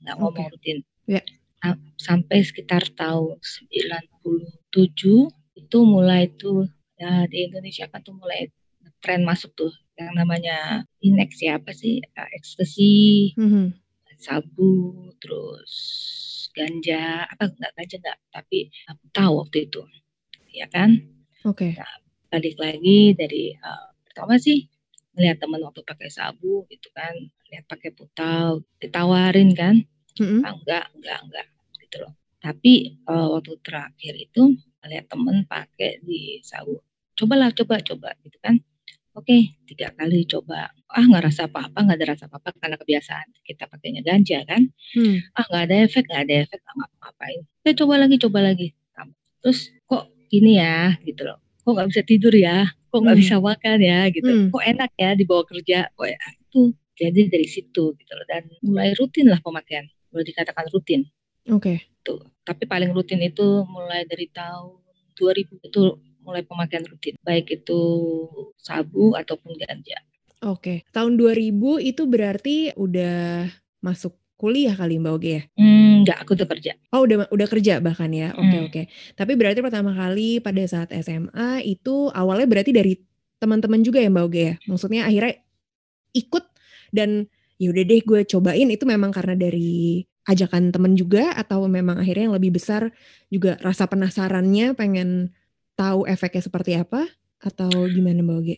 Nggak 0.00 0.16
ngomong 0.16 0.46
rutin. 0.48 0.80
Ya. 1.04 1.20
Sa- 1.64 1.80
sampai 1.96 2.44
sekitar 2.44 2.84
tahun 2.92 3.40
97 3.40 5.32
itu 5.56 5.78
mulai 5.80 6.28
tuh 6.36 6.68
ya 6.94 7.24
di 7.24 7.48
Indonesia 7.48 7.88
kan 7.88 8.04
tuh 8.04 8.12
mulai 8.12 8.52
tren 9.00 9.24
masuk 9.24 9.56
tuh 9.56 9.72
yang 9.96 10.12
namanya 10.12 10.84
Inex 11.00 11.40
ya 11.40 11.56
apa 11.56 11.72
sih 11.72 12.04
Eh, 12.04 12.28
ekstasi 12.36 12.92
Mhm. 13.40 13.72
sabu 14.20 14.70
terus 15.16 15.72
ganja 16.52 17.24
apa 17.24 17.48
enggak 17.48 17.72
ganja 17.74 17.96
enggak 17.98 18.18
tapi 18.28 18.58
aku 18.84 19.04
tahu 19.10 19.32
waktu 19.40 19.58
itu 19.64 19.82
ya 20.52 20.68
kan 20.68 21.00
Oke. 21.42 21.72
balik 22.28 22.60
lagi 22.60 23.16
dari 23.16 23.56
eh, 23.56 23.86
pertama 24.04 24.36
sih 24.36 24.68
melihat 25.16 25.40
teman 25.40 25.64
waktu 25.64 25.80
pakai 25.80 26.12
sabu 26.12 26.68
gitu 26.68 26.92
kan 26.92 27.16
lihat 27.48 27.64
pakai 27.64 27.88
putau 27.90 28.60
ditawarin 28.76 29.56
kan 29.56 29.80
Mhm. 30.14 30.46
ah, 30.46 30.54
enggak 30.54 30.84
enggak 30.94 31.18
enggak 31.26 31.46
gitu 31.94 32.02
loh. 32.02 32.12
Tapi 32.42 32.98
eh, 32.98 33.26
waktu 33.30 33.54
terakhir 33.62 34.14
itu 34.18 34.42
melihat 34.82 35.06
teman 35.06 35.46
pakai 35.46 36.02
di 36.02 36.42
sabu 36.42 36.82
cobalah 37.14 37.54
coba 37.54 37.78
coba 37.78 38.10
gitu 38.26 38.34
kan. 38.42 38.58
Oke 39.14 39.54
tiga 39.70 39.94
kali 39.94 40.26
coba. 40.26 40.74
Ah 40.90 41.06
nggak 41.06 41.30
rasa 41.30 41.46
apa-apa 41.46 41.86
nggak 41.86 41.96
ada 42.02 42.06
rasa 42.18 42.24
apa-apa 42.26 42.50
karena 42.58 42.74
kebiasaan 42.74 43.30
kita 43.46 43.70
pakainya 43.70 44.02
ganja 44.02 44.42
kan. 44.42 44.66
Hmm. 44.98 45.22
ah 45.38 45.46
nggak 45.46 45.62
ada 45.70 45.76
efek 45.86 46.04
nggak 46.10 46.22
ada 46.26 46.34
efek 46.42 46.58
nggak 46.58 46.74
ngapa-ngapain 46.74 47.40
oke 47.46 47.70
coba 47.78 47.94
lagi 48.02 48.16
coba 48.18 48.38
lagi. 48.42 48.68
Terus 49.38 49.60
kok 49.86 50.04
gini 50.26 50.58
ya 50.58 50.98
gitu 51.06 51.22
loh. 51.22 51.38
Kok 51.62 51.72
nggak 51.78 51.88
bisa 51.94 52.02
tidur 52.02 52.34
ya? 52.34 52.66
Kok 52.90 52.98
nggak 53.06 53.16
Hmm. 53.16 53.22
bisa 53.22 53.34
makan 53.38 53.78
ya? 53.80 54.00
Gitu. 54.10 54.26
Hmm. 54.28 54.48
kok 54.50 54.64
enak 54.66 54.90
ya 54.98 55.10
dibawa 55.14 55.42
kerja? 55.46 55.78
Kok 55.94 56.06
ya? 56.10 56.20
Itu 56.50 56.60
jadi 56.98 57.20
dari 57.30 57.46
situ 57.46 57.84
gitu 57.94 58.12
loh. 58.18 58.26
Dan 58.26 58.50
mulai 58.66 58.92
rutin 58.98 59.30
lah 59.30 59.38
pemakaian. 59.38 59.86
Boleh 60.10 60.26
dikatakan 60.26 60.66
rutin 60.74 61.06
Oke. 61.52 61.84
tuh 62.04 62.20
tapi 62.44 62.68
paling 62.68 62.92
rutin 62.92 63.20
itu 63.24 63.64
mulai 63.64 64.04
dari 64.04 64.28
tahun 64.28 64.76
2000 65.16 65.56
itu 65.64 65.96
mulai 66.20 66.44
pemakaian 66.44 66.84
rutin 66.84 67.16
baik 67.24 67.48
itu 67.52 67.80
sabu 68.60 69.16
ataupun 69.16 69.56
ganja 69.56 69.96
Oke. 70.44 70.84
Tahun 70.92 71.16
2000 71.16 71.80
itu 71.80 72.04
berarti 72.04 72.76
udah 72.76 73.48
masuk 73.80 74.12
kuliah 74.36 74.76
kali 74.76 75.00
Mbak 75.00 75.12
Oge 75.16 75.30
ya? 75.32 75.42
hmm, 75.56 76.04
nggak 76.04 76.18
aku 76.20 76.36
tuh 76.36 76.44
kerja 76.44 76.76
Oh 76.92 77.08
udah 77.08 77.32
udah 77.32 77.48
kerja 77.48 77.80
bahkan 77.80 78.12
ya. 78.12 78.36
Oke 78.36 78.56
Hmm. 78.60 78.66
oke. 78.68 78.82
Tapi 79.16 79.32
berarti 79.40 79.64
pertama 79.64 79.96
kali 79.96 80.44
pada 80.44 80.60
saat 80.68 80.92
SMA 80.92 81.64
itu 81.64 82.12
awalnya 82.12 82.44
berarti 82.44 82.76
dari 82.76 82.92
teman-teman 83.40 83.80
juga 83.80 84.04
ya 84.04 84.12
Mbak 84.12 84.24
Oge 84.28 84.42
ya. 84.44 84.54
Maksudnya 84.68 85.08
akhirnya 85.08 85.40
ikut 86.12 86.44
dan 86.92 87.24
ya 87.56 87.68
udah 87.72 87.84
deh 87.88 88.00
gue 88.04 88.20
cobain 88.28 88.68
itu 88.68 88.84
memang 88.84 89.10
karena 89.16 89.34
dari 89.34 90.04
ajakan 90.24 90.72
temen 90.72 90.96
juga 90.96 91.36
atau 91.36 91.68
memang 91.68 92.00
akhirnya 92.00 92.32
yang 92.32 92.36
lebih 92.36 92.56
besar 92.56 92.92
juga 93.28 93.60
rasa 93.60 93.84
penasarannya 93.84 94.72
pengen 94.72 95.32
tahu 95.76 96.08
efeknya 96.08 96.42
seperti 96.44 96.80
apa? 96.80 97.04
Atau 97.44 97.68
gimana 97.92 98.24
Mbak 98.24 98.36
Oge? 98.40 98.56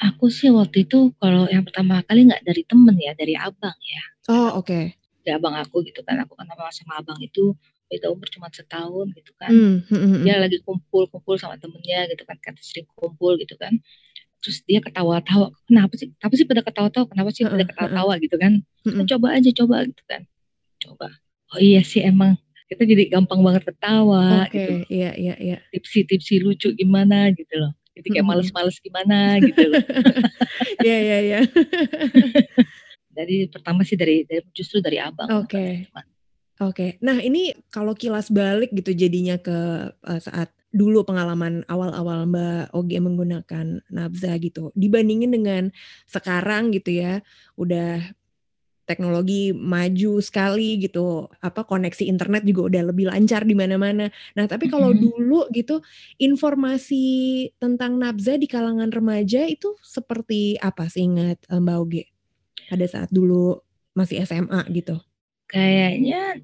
aku 0.00 0.26
sih 0.26 0.50
waktu 0.50 0.86
itu 0.88 1.14
kalau 1.22 1.46
yang 1.46 1.62
pertama 1.62 2.02
kali 2.02 2.26
nggak 2.26 2.42
dari 2.42 2.62
temen 2.66 2.96
ya 2.98 3.14
dari 3.14 3.34
abang 3.38 3.76
ya. 3.78 4.02
Oh 4.30 4.58
oke. 4.58 4.98
dari 5.24 5.40
abang 5.40 5.56
aku 5.56 5.80
gitu 5.88 6.04
kan 6.04 6.20
aku 6.20 6.36
kan 6.36 6.44
sama 6.68 7.00
abang 7.00 7.16
itu 7.24 7.56
beda 7.88 8.12
umur 8.12 8.28
cuma 8.28 8.50
setahun 8.52 9.08
gitu 9.16 9.32
kan. 9.40 9.48
Hmm, 9.48 9.76
hmm, 9.86 9.88
hmm, 9.88 10.10
hmm. 10.20 10.24
dia 10.26 10.36
lagi 10.36 10.58
kumpul-kumpul 10.66 11.40
sama 11.40 11.56
temennya 11.56 12.10
gitu 12.12 12.28
kan 12.28 12.36
kan 12.42 12.52
sering 12.60 12.84
kumpul 12.92 13.38
gitu 13.40 13.54
kan. 13.56 13.78
Terus 14.44 14.60
dia 14.68 14.84
ketawa-tawa 14.84 15.54
kenapa 15.64 15.96
sih? 15.96 16.12
Kenapa 16.20 16.34
sih 16.36 16.44
pada 16.44 16.60
ketawa-tawa 16.60 17.04
kenapa 17.08 17.30
sih 17.32 17.42
pada 17.48 17.64
ketawa-tawa? 17.64 18.12
gitu 18.20 18.36
kan. 18.36 18.52
Kita 18.84 19.04
coba 19.16 19.26
aja 19.38 19.50
coba 19.54 19.76
gitu 19.88 20.02
kan 20.04 20.28
coba 20.84 21.08
oh 21.56 21.60
iya 21.60 21.80
sih 21.80 22.04
emang 22.04 22.36
kita 22.68 22.84
jadi 22.84 23.12
gampang 23.12 23.40
banget 23.44 23.68
ketawa 23.68 24.44
Oke, 24.48 24.56
gitu 24.56 24.72
iya 24.92 25.10
iya 25.16 25.34
iya. 25.40 25.56
tipsi-tipsi 25.72 26.40
lucu 26.44 26.72
gimana 26.76 27.32
gitu 27.32 27.54
loh 27.56 27.72
jadi 27.94 28.20
kayak 28.20 28.26
males-males 28.26 28.76
gimana 28.82 29.38
gitu 29.38 29.70
loh 29.70 29.84
Iya 30.84 30.96
iya 31.00 31.18
iya. 31.22 31.40
dari 33.16 33.46
pertama 33.46 33.86
sih 33.86 33.94
dari, 33.94 34.26
dari 34.26 34.42
justru 34.50 34.82
dari 34.82 34.98
abang 34.98 35.30
Oke. 35.30 35.88
teman. 35.88 36.06
Oke, 36.62 37.02
nah 37.02 37.18
ini 37.18 37.50
kalau 37.66 37.98
kilas 37.98 38.30
balik 38.30 38.70
gitu 38.70 38.94
jadinya 38.94 39.34
ke 39.42 39.90
eh, 39.90 40.20
saat 40.22 40.54
dulu 40.70 41.02
pengalaman 41.02 41.66
awal-awal 41.66 42.30
Mbak 42.30 42.70
Oge 42.78 42.98
menggunakan 43.02 43.82
nabza 43.90 44.38
gitu, 44.38 44.70
dibandingin 44.78 45.34
dengan 45.34 45.62
sekarang 46.06 46.70
gitu 46.70 46.94
ya, 46.94 47.26
udah 47.58 48.06
teknologi 48.88 49.50
maju 49.56 50.20
sekali 50.20 50.76
gitu, 50.82 51.28
apa 51.40 51.64
koneksi 51.64 52.04
internet 52.08 52.42
juga 52.48 52.62
udah 52.70 52.82
lebih 52.92 53.08
lancar 53.12 53.42
di 53.48 53.54
mana-mana. 53.56 54.08
Nah, 54.36 54.44
tapi 54.48 54.68
kalau 54.68 54.92
Mhm. 54.92 55.00
dulu 55.00 55.48
gitu 55.52 55.80
informasi 56.20 57.04
tentang 57.62 57.96
nabza 58.00 58.36
di 58.40 58.46
kalangan 58.48 58.90
remaja 58.92 59.44
itu 59.48 59.74
seperti 59.84 60.56
apa 60.60 60.88
sih 60.92 61.04
ingat 61.08 61.38
eh, 61.50 61.60
Mbak 61.60 61.76
Oge 61.82 62.02
pada 62.70 62.86
saat 62.88 63.10
dulu 63.12 63.60
masih 63.98 64.22
SMA 64.26 64.62
gitu? 64.74 64.96
kayaknya 65.52 66.40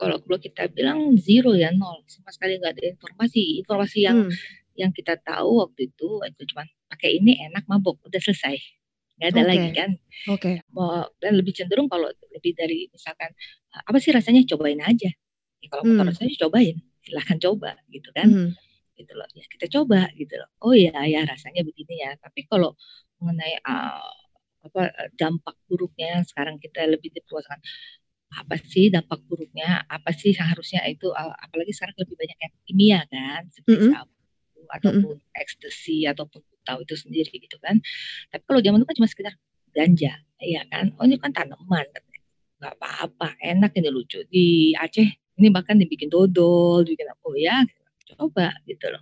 kalau 0.00 0.16
perlu 0.22 0.38
kita 0.42 0.62
bilang 0.76 1.00
zero 1.20 1.52
ya 1.54 1.70
nol 1.74 2.02
sama 2.10 2.30
sekali 2.34 2.58
nggak 2.60 2.72
ada 2.76 2.84
informasi 2.94 3.42
informasi 3.62 3.98
yang 4.08 4.18
Hmm. 4.26 4.32
yang 4.80 4.92
kita 4.98 5.14
tahu 5.20 5.50
waktu 5.66 5.80
itu 5.92 6.08
itu 6.30 6.42
cuma 6.54 6.64
pakai 6.90 7.10
ini 7.20 7.32
enak 7.50 7.64
mabok 7.70 7.96
udah 8.08 8.20
selesai 8.22 8.56
nggak 9.20 9.30
ada 9.36 9.42
Oke. 9.44 9.50
lagi 9.52 9.68
kan? 9.76 9.90
Oke. 10.32 10.52
Mau- 10.72 11.12
dan 11.20 11.32
lebih 11.36 11.52
cenderung 11.52 11.86
kalau 11.86 12.08
lebih 12.32 12.56
dari 12.56 12.88
misalkan 12.88 13.30
apa 13.70 14.00
sih 14.00 14.10
rasanya? 14.10 14.40
Cobain 14.48 14.80
aja. 14.80 15.12
Ya, 15.60 15.66
kalau 15.68 15.84
Hmm. 15.84 16.00
rasanya 16.00 16.32
cobain. 16.40 16.80
Silahkan 17.04 17.36
coba 17.36 17.76
gitu 17.92 18.08
kan? 18.16 18.28
Mhm. 18.28 18.50
gitu 18.96 19.16
loh. 19.16 19.24
Ya 19.32 19.44
kita 19.48 19.64
coba 19.80 20.12
gitu 20.12 20.36
loh. 20.36 20.48
Oh 20.60 20.76
ya 20.76 20.92
ya 21.08 21.24
rasanya 21.24 21.64
begini 21.64 22.04
ya. 22.04 22.16
Tapi 22.20 22.44
kalau 22.44 22.76
mengenai 23.16 23.56
uh, 23.64 24.04
apa 24.60 24.82
uh, 24.92 25.08
dampak 25.16 25.56
buruknya 25.64 26.20
sekarang 26.28 26.60
kita 26.60 26.84
lebih 26.84 27.08
diperluaskan 27.08 27.64
apa 28.36 28.60
sih 28.60 28.92
dampak 28.92 29.24
buruknya? 29.24 29.88
Apa 29.88 30.12
sih 30.12 30.36
yang 30.36 30.52
harusnya 30.52 30.84
itu 30.84 31.08
apalagi 31.16 31.72
sekarang 31.72 31.96
lebih 31.96 32.12
banyak 32.12 32.38
yang 32.44 32.54
kimia 32.68 33.00
kan? 33.08 33.42
Seperti 33.48 33.88
Mm-mm. 33.88 33.92
sabu 33.96 34.12
ataupun 34.68 35.16
ekstasi 35.32 36.04
ataupun 36.04 36.44
tahu 36.62 36.84
itu 36.84 36.94
sendiri 36.96 37.32
gitu 37.32 37.56
kan 37.58 37.78
tapi 38.28 38.42
kalau 38.44 38.60
zaman 38.60 38.80
dulu 38.80 38.88
kan 38.88 38.96
cuma 39.00 39.08
sekedar 39.08 39.34
ganja 39.70 40.12
ya 40.38 40.62
kan 40.68 40.92
oh 40.98 41.04
ini 41.04 41.16
kan 41.16 41.30
tanaman 41.30 41.86
nggak 42.60 42.74
apa-apa 42.76 43.38
enak 43.40 43.72
ini 43.74 43.88
lucu 43.88 44.20
di 44.28 44.76
Aceh 44.76 45.08
ini 45.40 45.48
bahkan 45.48 45.80
dibikin 45.80 46.12
dodol 46.12 46.84
dibikin 46.84 47.08
apa 47.08 47.24
oh 47.24 47.36
ya 47.36 47.64
coba 48.16 48.52
gitu 48.66 48.90
loh 48.90 49.00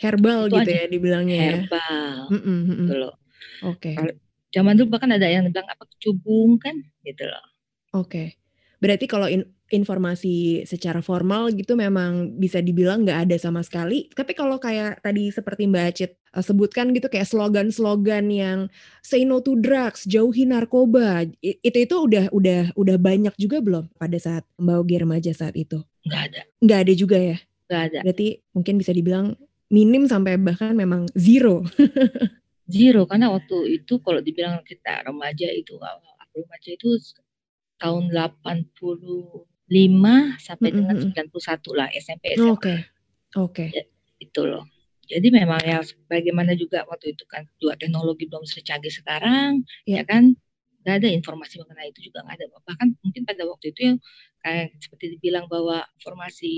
Herbal 0.00 0.48
Itu 0.48 0.56
gitu 0.56 0.70
aja. 0.70 0.80
ya 0.80 0.86
dibilangnya 0.88 1.36
ya. 1.36 1.44
herbal 1.60 2.16
mm-mm. 2.32 2.60
gitu 2.86 2.94
loh 2.96 3.14
Oke, 3.60 3.92
Kalau- 3.92 4.16
zaman 4.50 4.72
dulu 4.76 4.96
bahkan 4.96 5.12
ada 5.12 5.28
yang 5.28 5.44
bilang 5.48 5.68
apa 5.68 5.84
kecubung 5.96 6.56
kan 6.56 6.76
gitu 7.04 7.24
loh 7.28 7.44
oke. 7.92 8.36
Berarti 8.80 9.04
kalau 9.04 9.28
in- 9.28 9.44
informasi 9.68 10.64
secara 10.64 11.04
formal 11.04 11.52
gitu 11.52 11.76
memang 11.76 12.32
bisa 12.36 12.64
dibilang 12.64 13.04
nggak 13.04 13.28
ada 13.28 13.36
sama 13.36 13.60
sekali. 13.60 14.08
Tapi 14.08 14.32
kalau 14.32 14.56
kayak 14.56 15.04
tadi 15.04 15.28
seperti 15.28 15.68
Mbak 15.68 15.84
Acit 15.84 16.12
eh, 16.34 16.44
sebutkan 16.44 16.92
gitu 16.94 17.06
kayak 17.10 17.28
slogan-slogan 17.28 18.30
yang 18.30 18.58
say 19.02 19.22
no 19.26 19.40
to 19.42 19.56
drugs, 19.58 20.06
jauhi 20.06 20.46
narkoba, 20.46 21.26
itu 21.42 21.78
itu 21.86 21.96
udah 21.96 22.30
udah 22.32 22.72
udah 22.76 22.96
banyak 22.98 23.34
juga 23.38 23.58
belum 23.62 23.90
pada 23.96 24.18
saat 24.18 24.44
Mbak 24.58 24.76
Ogi 24.82 24.96
remaja 25.02 25.30
saat 25.34 25.54
itu? 25.56 25.82
nggak 26.06 26.22
ada 26.32 26.40
Nggak 26.64 26.78
ada 26.86 26.92
juga 26.96 27.16
ya. 27.20 27.36
nggak 27.68 27.82
ada 27.92 27.98
Berarti 28.04 28.26
mungkin 28.56 28.74
bisa 28.80 28.92
dibilang 28.96 29.36
minim 29.70 30.08
sampai 30.08 30.34
bahkan 30.40 30.72
memang 30.74 31.06
zero. 31.14 31.62
zero 32.74 33.02
karena 33.06 33.30
waktu 33.34 33.82
itu 33.82 33.98
kalau 34.00 34.20
dibilang 34.22 34.62
kita 34.62 35.02
remaja 35.06 35.48
itu 35.50 35.74
aku 36.22 36.34
remaja 36.46 36.70
itu 36.70 36.88
tahun 37.80 38.12
85 38.12 39.46
sampai 40.38 40.68
Mm-mm, 40.70 40.78
dengan 40.78 40.96
mm-mm. 40.98 41.12
91 41.32 41.78
lah 41.78 41.88
SMP 41.94 42.24
SMA 42.36 42.52
Oke, 42.52 42.74
oke. 43.34 43.64
itu 44.20 44.40
loh 44.44 44.64
jadi 45.10 45.28
memang 45.34 45.60
ya 45.66 45.78
bagaimana 46.06 46.54
juga 46.54 46.86
waktu 46.86 47.18
itu 47.18 47.24
kan 47.26 47.42
juga 47.58 47.74
teknologi 47.76 48.30
belum 48.30 48.46
secanggih 48.46 48.94
sekarang 48.94 49.66
Iya. 49.84 50.00
ya 50.00 50.04
kan 50.06 50.24
nggak 50.80 50.96
ada 51.04 51.08
informasi 51.12 51.60
mengenai 51.60 51.92
itu 51.92 52.08
juga 52.08 52.24
nggak 52.24 52.36
ada 52.40 52.46
bahkan 52.64 52.88
mungkin 53.04 53.22
pada 53.28 53.42
waktu 53.44 53.66
itu 53.68 53.80
yang 53.84 53.96
kayak 54.40 54.72
seperti 54.80 55.04
dibilang 55.12 55.44
bahwa 55.44 55.84
informasi 56.00 56.52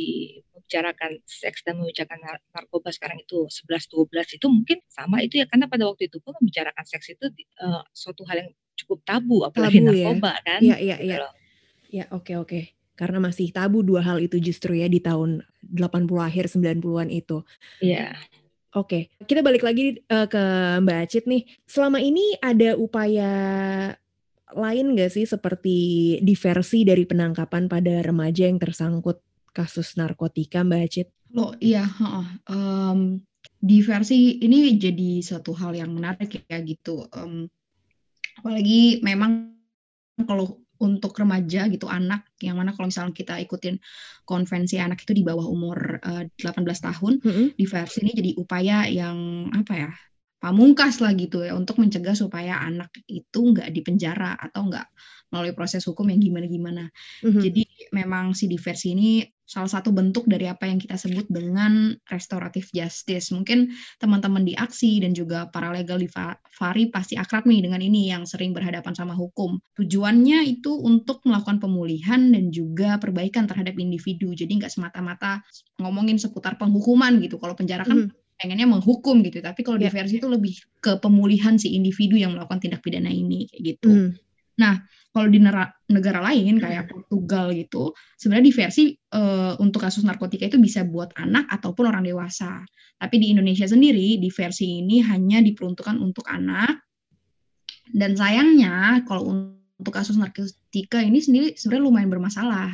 membicarakan 0.54 1.18
seks 1.26 1.66
dan 1.66 1.82
membicarakan 1.82 2.22
nar- 2.22 2.44
narkoba 2.54 2.94
sekarang 2.94 3.18
itu 3.18 3.50
11 3.50 3.90
12 3.90 4.38
itu 4.38 4.46
mungkin 4.46 4.78
sama 4.86 5.26
itu 5.26 5.42
ya 5.42 5.46
karena 5.50 5.66
pada 5.66 5.90
waktu 5.90 6.06
itu 6.06 6.22
pun 6.22 6.38
membicarakan 6.38 6.84
seks 6.86 7.10
itu 7.10 7.24
eh, 7.34 7.82
suatu 7.90 8.22
hal 8.30 8.46
yang 8.46 8.50
cukup 8.78 9.02
tabu 9.02 9.42
apalagi 9.42 9.82
Tabu 9.82 9.90
ya. 9.90 10.06
narkoba 10.06 10.32
kan 10.46 10.60
Iya, 10.62 10.76
iya, 10.78 10.96
gitu 11.02 11.06
iya. 11.08 11.28
Ya, 11.92 12.04
oke, 12.14 12.32
oke. 12.40 12.60
karena 12.92 13.18
masih 13.18 13.50
tabu 13.50 13.82
dua 13.82 14.00
hal 14.04 14.22
itu 14.22 14.38
justru 14.38 14.78
ya 14.78 14.86
di 14.86 15.02
tahun 15.02 15.42
80 15.60 16.22
akhir 16.22 16.46
90-an 16.52 17.08
itu. 17.10 17.42
Iya. 17.82 18.14
Oke, 18.72 19.12
kita 19.28 19.44
balik 19.44 19.68
lagi 19.68 20.00
uh, 20.08 20.24
ke 20.24 20.42
Mbak 20.80 20.98
Acit 21.04 21.24
nih. 21.28 21.44
Selama 21.68 22.00
ini 22.00 22.40
ada 22.40 22.72
upaya 22.80 23.32
lain 24.56 24.96
nggak 24.96 25.12
sih 25.12 25.28
seperti 25.28 25.76
diversi 26.24 26.80
dari 26.80 27.04
penangkapan 27.04 27.68
pada 27.68 28.00
remaja 28.00 28.48
yang 28.48 28.56
tersangkut 28.56 29.20
kasus 29.52 29.92
narkotika, 30.00 30.64
Mbak 30.64 30.80
Acit? 30.88 31.08
Loh, 31.36 31.52
iya, 31.60 31.84
um, 32.48 33.20
diversi 33.60 34.40
ini 34.40 34.72
jadi 34.80 35.20
suatu 35.20 35.52
hal 35.52 35.76
yang 35.76 35.92
menarik 35.92 36.40
ya 36.48 36.56
gitu. 36.64 37.04
Um, 37.12 37.52
apalagi 38.40 39.04
memang 39.04 39.52
kalau 40.24 40.64
untuk 40.82 41.14
remaja 41.14 41.70
gitu 41.70 41.86
anak 41.86 42.26
yang 42.42 42.58
mana 42.58 42.74
kalau 42.74 42.90
misalnya 42.90 43.14
kita 43.14 43.38
ikutin 43.38 43.78
konvensi 44.26 44.82
anak 44.82 45.06
itu 45.06 45.14
di 45.14 45.22
bawah 45.22 45.46
umur 45.46 46.02
uh, 46.02 46.26
eh, 46.26 46.42
18 46.42 46.58
tahun 46.66 47.12
mm 47.22 47.30
-hmm. 47.30 47.46
diversi 47.54 47.96
ini 48.02 48.12
jadi 48.18 48.30
upaya 48.34 48.90
yang 48.90 49.46
apa 49.54 49.72
ya 49.78 49.90
pamungkas 50.42 50.98
lah 50.98 51.14
gitu 51.14 51.46
ya 51.46 51.54
untuk 51.54 51.78
mencegah 51.78 52.18
supaya 52.18 52.58
anak 52.58 52.90
itu 53.06 53.40
nggak 53.54 53.70
dipenjara 53.70 54.34
atau 54.34 54.66
nggak 54.66 54.90
melalui 55.32 55.56
proses 55.56 55.82
hukum 55.88 56.06
yang 56.12 56.20
gimana-gimana. 56.20 56.92
Mm-hmm. 57.24 57.42
Jadi 57.42 57.62
memang 57.96 58.36
si 58.36 58.46
diversi 58.46 58.92
ini 58.92 59.24
salah 59.42 59.68
satu 59.68 59.92
bentuk 59.92 60.24
dari 60.28 60.48
apa 60.48 60.64
yang 60.64 60.80
kita 60.80 60.96
sebut 60.96 61.28
dengan 61.28 61.92
restoratif 62.08 62.72
justice. 62.72 63.32
Mungkin 63.32 63.72
teman-teman 64.00 64.44
di 64.44 64.56
aksi 64.56 65.00
dan 65.02 65.12
juga 65.12 65.48
para 65.48 65.72
legal 65.72 66.00
di 66.00 66.08
Fari 66.08 66.88
pasti 66.88 67.16
akrab 67.16 67.44
nih 67.44 67.64
dengan 67.64 67.80
ini 67.80 68.12
yang 68.12 68.28
sering 68.28 68.52
berhadapan 68.56 68.92
sama 68.96 69.12
hukum. 69.12 69.60
Tujuannya 69.76 70.44
itu 70.48 70.72
untuk 70.76 71.24
melakukan 71.24 71.60
pemulihan 71.60 72.32
dan 72.32 72.52
juga 72.52 72.96
perbaikan 72.96 73.48
terhadap 73.48 73.76
individu. 73.76 74.32
Jadi 74.32 74.62
nggak 74.62 74.72
semata-mata 74.72 75.44
ngomongin 75.80 76.16
seputar 76.16 76.56
penghukuman 76.56 77.20
gitu. 77.20 77.36
Kalau 77.40 77.56
penjara 77.56 77.84
kan 77.84 78.08
mm-hmm 78.08 78.20
pengennya 78.42 78.66
menghukum 78.66 79.22
gitu 79.22 79.38
tapi 79.38 79.62
kalau 79.62 79.78
yeah. 79.78 79.86
diversi 79.86 80.18
itu 80.18 80.26
lebih 80.26 80.58
ke 80.82 80.98
pemulihan 80.98 81.54
si 81.62 81.78
individu 81.78 82.18
yang 82.18 82.34
melakukan 82.34 82.58
tindak 82.58 82.82
pidana 82.82 83.06
ini 83.06 83.46
kayak 83.46 83.62
gitu 83.78 83.90
mm. 83.94 84.10
Nah 84.58 84.80
kalau 85.12 85.28
di 85.28 85.40
negara 85.40 86.20
lain 86.24 86.60
kayak 86.60 86.88
Portugal 86.88 87.52
gitu 87.52 87.92
sebenarnya 88.16 88.46
diversi 88.52 88.92
uh, 89.16 89.56
untuk 89.60 89.84
kasus 89.84 90.04
narkotika 90.04 90.48
itu 90.48 90.60
bisa 90.60 90.84
buat 90.84 91.12
anak 91.16 91.48
ataupun 91.48 91.88
orang 91.88 92.04
dewasa 92.04 92.64
tapi 93.00 93.16
di 93.20 93.32
Indonesia 93.32 93.64
sendiri 93.64 94.20
diversi 94.20 94.84
ini 94.84 95.00
hanya 95.04 95.40
diperuntukkan 95.40 95.96
untuk 96.00 96.28
anak 96.28 96.84
dan 97.92 98.12
sayangnya 98.16 99.04
kalau 99.08 99.32
untuk 99.80 99.92
kasus 99.92 100.16
narkotika 100.20 101.00
ini 101.00 101.18
sendiri 101.18 101.56
sebenarnya 101.56 101.84
lumayan 101.88 102.10
bermasalah 102.12 102.72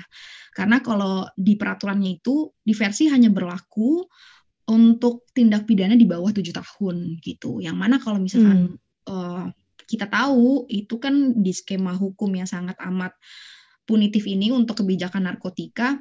karena 0.59 0.83
kalau 0.83 1.31
di 1.39 1.55
peraturannya 1.55 2.19
itu 2.19 2.51
diversi 2.67 3.07
hanya 3.07 3.31
berlaku 3.31 4.03
untuk 4.69 5.25
tindak 5.33 5.65
pidana 5.65 5.97
di 5.97 6.05
bawah 6.05 6.35
tujuh 6.35 6.53
tahun 6.53 7.23
gitu. 7.25 7.63
Yang 7.63 7.77
mana 7.79 7.97
kalau 8.03 8.21
misalkan 8.21 8.77
hmm. 8.77 9.09
uh, 9.09 9.47
kita 9.89 10.05
tahu 10.07 10.69
itu 10.69 11.01
kan 11.01 11.33
di 11.41 11.57
skema 11.57 11.97
hukum 11.97 12.29
yang 12.37 12.45
sangat 12.45 12.77
amat 12.85 13.17
punitif 13.89 14.29
ini 14.29 14.53
untuk 14.53 14.85
kebijakan 14.85 15.25
narkotika, 15.25 15.97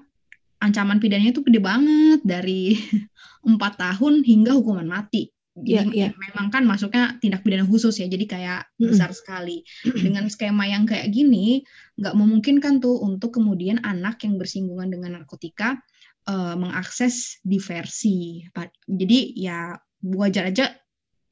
ancaman 0.59 0.99
pidananya 0.99 1.31
itu 1.31 1.41
gede 1.47 1.63
banget 1.63 2.19
dari 2.27 2.75
empat 3.49 3.79
tahun 3.79 4.27
hingga 4.27 4.59
hukuman 4.59 4.85
mati. 4.85 5.31
Jadi 5.57 5.73
yeah, 5.97 6.13
yeah. 6.13 6.13
memang 6.13 6.53
kan 6.53 6.69
masuknya 6.69 7.17
tindak 7.17 7.41
pidana 7.41 7.65
khusus 7.65 7.97
ya, 7.97 8.05
jadi 8.05 8.29
kayak 8.29 8.61
mm 8.77 8.93
besar 8.93 9.09
sekali. 9.09 9.65
Dengan 9.81 10.29
skema 10.29 10.69
yang 10.69 10.85
kayak 10.85 11.09
gini, 11.09 11.65
nggak 11.97 12.13
memungkinkan 12.13 12.77
tuh 12.77 13.01
untuk 13.01 13.41
kemudian 13.41 13.81
anak 13.81 14.21
yang 14.21 14.37
bersinggungan 14.37 14.93
dengan 14.93 15.17
narkotika 15.17 15.81
uh, 16.29 16.53
mengakses 16.53 17.41
diversi. 17.41 18.45
Jadi 18.85 19.33
ya 19.33 19.73
wajar 20.05 20.53
aja, 20.53 20.77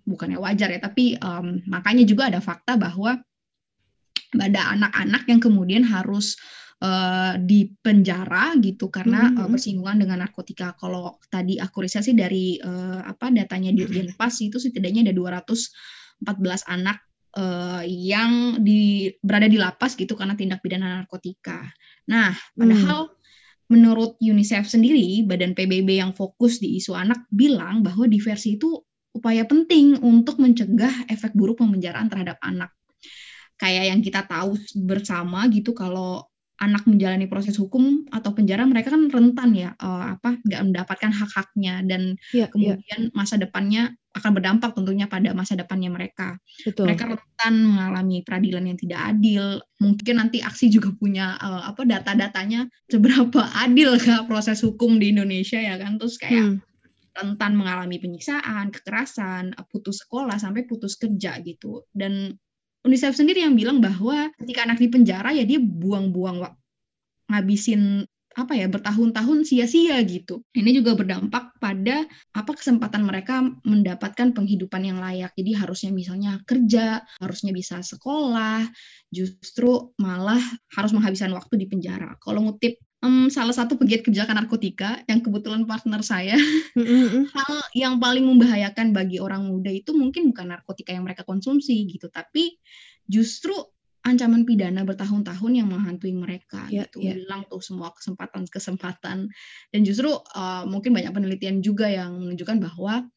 bukannya 0.06 0.38
wajar 0.38 0.70
ya, 0.72 0.80
tapi 0.80 1.18
um, 1.18 1.66
makanya 1.66 2.06
juga 2.06 2.30
ada 2.30 2.40
fakta 2.40 2.78
bahwa 2.78 3.20
ada 4.36 4.62
anak-anak 4.76 5.24
yang 5.28 5.42
kemudian 5.42 5.84
harus 5.84 6.38
uh, 6.84 7.40
di 7.40 7.72
penjara 7.80 8.56
gitu 8.60 8.92
karena 8.94 9.32
mm 9.32 9.34
-hmm. 9.36 9.42
uh, 9.46 9.50
bersinggungan 9.50 9.98
dengan 10.02 10.18
narkotika. 10.24 10.76
Kalau 10.78 11.18
tadi 11.28 11.58
aku 11.58 11.86
riset 11.86 12.06
sih 12.06 12.16
dari 12.16 12.60
uh, 12.60 13.02
apa 13.04 13.32
datanya 13.32 13.72
Dirjen 13.74 14.14
Pas 14.14 14.34
itu 14.40 14.60
setidaknya 14.60 15.12
ada 15.12 15.14
214 15.16 16.72
anak 16.72 16.98
uh, 17.40 17.84
yang 17.86 18.60
di 18.64 19.12
berada 19.20 19.48
di 19.48 19.60
lapas 19.60 19.96
gitu 19.96 20.14
karena 20.16 20.36
tindak 20.36 20.60
pidana 20.64 21.04
narkotika. 21.04 21.66
Nah, 22.12 22.34
padahal 22.56 23.12
mm 23.12 23.14
menurut 23.66 24.22
UNICEF 24.22 24.70
sendiri, 24.70 25.26
Badan 25.26 25.58
PBB 25.58 25.98
yang 25.98 26.14
fokus 26.14 26.62
di 26.62 26.78
isu 26.78 26.94
anak 26.94 27.26
bilang 27.34 27.82
bahwa 27.82 28.06
diversi 28.06 28.62
itu 28.62 28.85
upaya 29.16 29.48
penting 29.48 29.96
untuk 30.04 30.38
mencegah 30.44 31.08
efek 31.08 31.32
buruk 31.32 31.64
pemenjaraan 31.64 32.12
terhadap 32.12 32.36
anak. 32.44 32.76
Kayak 33.56 33.96
yang 33.96 34.00
kita 34.04 34.28
tahu 34.28 34.60
bersama 34.84 35.48
gitu 35.48 35.72
kalau 35.72 36.28
anak 36.60 36.88
menjalani 36.88 37.28
proses 37.28 37.60
hukum 37.60 38.08
atau 38.16 38.32
penjara 38.32 38.64
mereka 38.64 38.96
kan 38.96 39.12
rentan 39.12 39.52
ya 39.52 39.76
uh, 39.76 40.16
apa 40.16 40.40
nggak 40.40 40.62
mendapatkan 40.72 41.12
hak-haknya 41.12 41.84
dan 41.84 42.16
yeah, 42.32 42.48
iya. 42.48 42.80
kemudian 42.80 43.02
yeah. 43.12 43.16
masa 43.16 43.36
depannya 43.36 43.92
akan 44.16 44.32
berdampak 44.32 44.72
tentunya 44.72 45.12
pada 45.12 45.36
masa 45.36 45.60
depannya 45.60 45.92
mereka. 45.92 46.40
Betul. 46.64 46.88
Mereka 46.88 47.20
rentan 47.20 47.54
mengalami 47.68 48.24
peradilan 48.24 48.64
yang 48.72 48.80
tidak 48.80 49.00
adil. 49.12 49.60
Mungkin 49.84 50.16
nanti 50.16 50.40
aksi 50.40 50.72
juga 50.72 50.96
punya 50.96 51.36
uh, 51.36 51.68
apa 51.68 51.84
data-datanya 51.84 52.72
seberapa 52.88 53.44
adil 53.60 54.00
kah 54.00 54.24
proses 54.24 54.64
hukum 54.64 54.96
di 55.04 55.12
Indonesia 55.12 55.60
ya 55.60 55.76
kan 55.76 56.00
terus 56.00 56.16
kayak 56.16 56.56
hmm. 56.56 56.75
Rentan 57.16 57.56
mengalami 57.56 57.98
penyiksaan, 57.98 58.76
kekerasan, 58.76 59.56
putus 59.72 60.04
sekolah 60.04 60.36
sampai 60.36 60.68
putus 60.68 61.00
kerja 61.00 61.40
gitu. 61.42 61.88
Dan 61.96 62.36
UNICEF 62.86 63.18
sendiri 63.18 63.42
yang 63.42 63.58
bilang 63.58 63.82
bahwa 63.82 64.30
ketika 64.38 64.68
anak 64.68 64.78
di 64.78 64.88
penjara 64.92 65.34
ya 65.34 65.42
dia 65.48 65.58
buang-buang 65.58 66.46
ngabisin 67.32 68.06
apa 68.36 68.52
ya 68.52 68.68
bertahun-tahun 68.68 69.48
sia-sia 69.48 69.96
gitu. 70.04 70.44
Ini 70.52 70.76
juga 70.76 70.94
berdampak 70.94 71.56
pada 71.58 72.04
apa 72.36 72.52
kesempatan 72.52 73.08
mereka 73.08 73.40
mendapatkan 73.64 74.36
penghidupan 74.36 74.84
yang 74.84 75.00
layak. 75.00 75.32
Jadi 75.40 75.56
harusnya 75.56 75.92
misalnya 75.96 76.44
kerja, 76.44 77.00
harusnya 77.24 77.56
bisa 77.56 77.80
sekolah, 77.80 78.68
justru 79.08 79.96
malah 80.04 80.44
harus 80.76 80.92
menghabiskan 80.92 81.32
waktu 81.32 81.64
di 81.64 81.66
penjara. 81.72 82.20
Kalau 82.20 82.44
ngutip 82.44 82.76
um, 83.06 83.30
salah 83.30 83.54
satu 83.54 83.78
pegiat 83.78 84.02
kebijakan 84.02 84.42
narkotika 84.42 85.06
yang 85.06 85.22
kebetulan 85.22 85.70
partner 85.70 86.02
saya, 86.02 86.34
mm-hmm. 86.74 87.30
hal 87.30 87.54
yang 87.78 88.02
paling 88.02 88.26
membahayakan 88.26 88.92
bagi 88.92 89.22
orang 89.22 89.46
muda 89.46 89.70
itu 89.70 89.94
mungkin 89.94 90.34
bukan 90.34 90.50
narkotika 90.50 90.92
yang 90.92 91.06
mereka 91.06 91.22
konsumsi 91.22 91.86
gitu, 91.86 92.10
tapi 92.10 92.58
justru 93.06 93.54
ancaman 94.06 94.46
pidana 94.46 94.86
bertahun-tahun 94.86 95.52
yang 95.54 95.66
menghantui 95.70 96.14
mereka 96.14 96.70
yeah, 96.70 96.86
gitu 96.86 97.02
yeah. 97.02 97.18
hilang 97.18 97.42
tuh 97.50 97.58
semua 97.58 97.90
kesempatan-kesempatan 97.90 99.18
dan 99.74 99.82
justru 99.82 100.14
uh, 100.14 100.62
mungkin 100.70 100.94
banyak 100.94 101.10
penelitian 101.10 101.66
juga 101.66 101.90
yang 101.90 102.22
menunjukkan 102.22 102.62
bahwa 102.62 103.10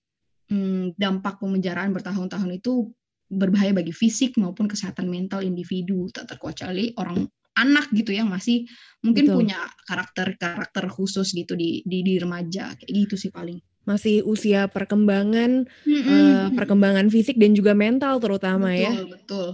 um, 0.49 0.97
dampak 0.97 1.45
pemenjaraan 1.45 1.93
bertahun-tahun 1.93 2.57
itu 2.57 2.89
berbahaya 3.29 3.77
bagi 3.77 3.93
fisik 3.93 4.41
maupun 4.41 4.65
kesehatan 4.65 5.13
mental 5.13 5.45
individu 5.45 6.09
tak 6.09 6.33
terkecuali 6.33 6.97
orang 6.97 7.29
anak 7.59 7.91
gitu 7.91 8.15
yang 8.15 8.31
masih 8.31 8.65
mungkin 9.03 9.27
Betul. 9.27 9.37
punya 9.43 9.61
karakter-karakter 9.87 10.87
khusus 10.91 11.35
gitu 11.35 11.59
di, 11.59 11.83
di 11.83 12.07
di 12.07 12.15
remaja 12.23 12.79
kayak 12.79 12.91
gitu 12.91 13.15
sih 13.19 13.35
paling 13.35 13.59
masih 13.83 14.21
usia 14.29 14.69
perkembangan 14.69 15.65
mm 15.65 16.01
-hmm. 16.01 16.07
uh, 16.07 16.47
perkembangan 16.55 17.09
fisik 17.09 17.41
dan 17.41 17.57
juga 17.57 17.73
mental 17.73 18.21
terutama 18.21 18.71
betul, 18.71 18.85
ya 18.85 18.93
betul 18.93 19.09
betul 19.17 19.47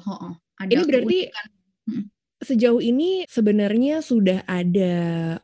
ada 0.54 0.70
ini 0.70 0.82
berarti 0.86 1.18
hmm. 1.90 2.04
sejauh 2.42 2.82
ini 2.82 3.10
sebenarnya 3.26 4.02
sudah 4.02 4.42
ada 4.46 4.94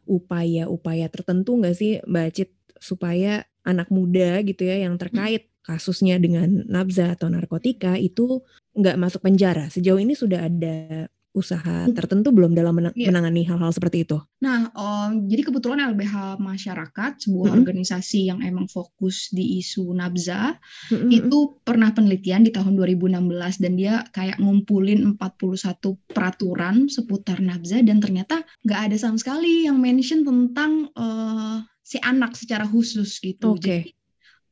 upaya-upaya 0.07 1.07
tertentu 1.11 1.59
nggak 1.59 1.77
sih 1.77 1.93
Mbak 2.07 2.29
Cit 2.35 2.51
supaya 2.81 3.47
anak 3.63 3.93
muda 3.93 4.41
gitu 4.43 4.65
ya 4.65 4.89
yang 4.89 4.97
terkait 4.97 5.51
kasusnya 5.61 6.17
dengan 6.17 6.65
nabza 6.67 7.15
atau 7.15 7.29
narkotika 7.29 7.95
itu 8.01 8.41
nggak 8.75 8.97
masuk 8.97 9.21
penjara. 9.23 9.69
Sejauh 9.69 10.01
ini 10.01 10.17
sudah 10.17 10.49
ada 10.49 11.07
usaha 11.31 11.87
hmm. 11.87 11.95
tertentu 11.95 12.35
belum 12.35 12.59
dalam 12.59 12.75
menang 12.75 12.95
yeah. 12.99 13.09
menangani 13.09 13.47
hal-hal 13.47 13.71
seperti 13.71 14.03
itu? 14.03 14.19
Nah, 14.43 14.73
um, 14.75 15.31
jadi 15.31 15.47
kebetulan 15.47 15.79
LBH 15.95 16.43
Masyarakat, 16.43 17.13
sebuah 17.23 17.51
mm 17.51 17.55
-hmm. 17.55 17.61
organisasi 17.63 18.21
yang 18.27 18.41
emang 18.43 18.67
fokus 18.67 19.31
di 19.31 19.63
isu 19.63 19.95
nabza, 19.95 20.59
mm 20.91 20.97
-hmm. 20.97 21.11
itu 21.11 21.39
pernah 21.63 21.95
penelitian 21.95 22.43
di 22.43 22.51
tahun 22.51 22.75
2016 22.75 23.63
dan 23.63 23.73
dia 23.79 24.03
kayak 24.11 24.43
ngumpulin 24.43 25.15
41 25.15 25.79
peraturan 26.11 26.91
seputar 26.91 27.39
nabza 27.39 27.79
dan 27.87 28.03
ternyata 28.03 28.43
nggak 28.67 28.81
ada 28.91 28.97
sama 28.99 29.17
sekali 29.21 29.71
yang 29.71 29.79
mention 29.79 30.27
tentang 30.27 30.91
uh, 30.99 31.63
si 31.87 31.99
anak 32.03 32.35
secara 32.35 32.67
khusus 32.67 33.19
gitu. 33.23 33.55
Okay. 33.59 33.91
Jadi 33.91 34.00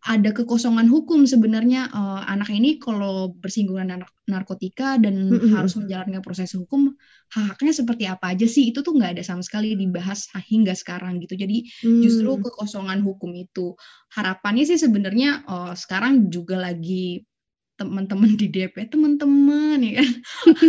ada 0.06 0.30
kekosongan 0.30 0.86
hukum 0.86 1.26
sebenarnya 1.26 1.90
uh, 1.90 2.22
anak 2.30 2.54
ini 2.54 2.78
kalau 2.78 3.34
bersinggungan 3.34 3.98
anak 3.98 4.10
narkotika 4.30 4.94
dan 4.94 5.26
mm-hmm. 5.26 5.50
harus 5.58 5.74
menjalankan 5.74 6.22
proses 6.22 6.54
hukum 6.54 6.94
haknya 7.34 7.74
seperti 7.74 8.06
apa 8.06 8.30
aja 8.30 8.46
sih 8.46 8.70
itu 8.70 8.86
tuh 8.86 8.94
nggak 8.94 9.18
ada 9.18 9.24
sama 9.26 9.42
sekali 9.42 9.74
dibahas 9.74 10.30
hingga 10.46 10.78
sekarang 10.78 11.18
gitu 11.18 11.34
jadi 11.34 11.66
mm. 11.82 12.00
justru 12.06 12.30
kekosongan 12.38 13.02
hukum 13.02 13.34
itu 13.34 13.74
harapannya 14.14 14.70
sih 14.70 14.78
sebenarnya 14.78 15.42
uh, 15.50 15.74
sekarang 15.74 16.30
juga 16.30 16.62
lagi 16.62 17.26
teman-teman 17.78 18.34
di 18.34 18.46
DPR 18.50 18.90
teman-teman 18.90 19.78
ya 19.82 20.02
kan 20.02 20.10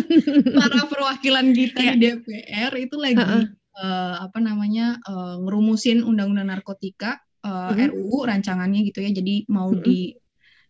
para 0.61 0.81
perwakilan 0.89 1.47
kita 1.53 1.79
yeah. 1.81 1.97
di 1.97 1.99
DPR 2.05 2.71
itu 2.77 2.95
lagi 2.97 3.17
uh-uh. 3.17 3.45
uh, 3.77 4.15
apa 4.25 4.37
namanya 4.41 4.97
uh, 5.05 5.41
ngerumusin 5.41 6.01
undang-undang 6.05 6.53
narkotika 6.53 7.21
uh, 7.43 7.71
mm-hmm. 7.71 7.89
RUU 7.93 8.19
rancangannya 8.27 8.81
gitu 8.87 8.99
ya. 9.03 9.11
Jadi 9.13 9.47
mau 9.51 9.71
mm-hmm. 9.71 9.85
di 9.85 9.99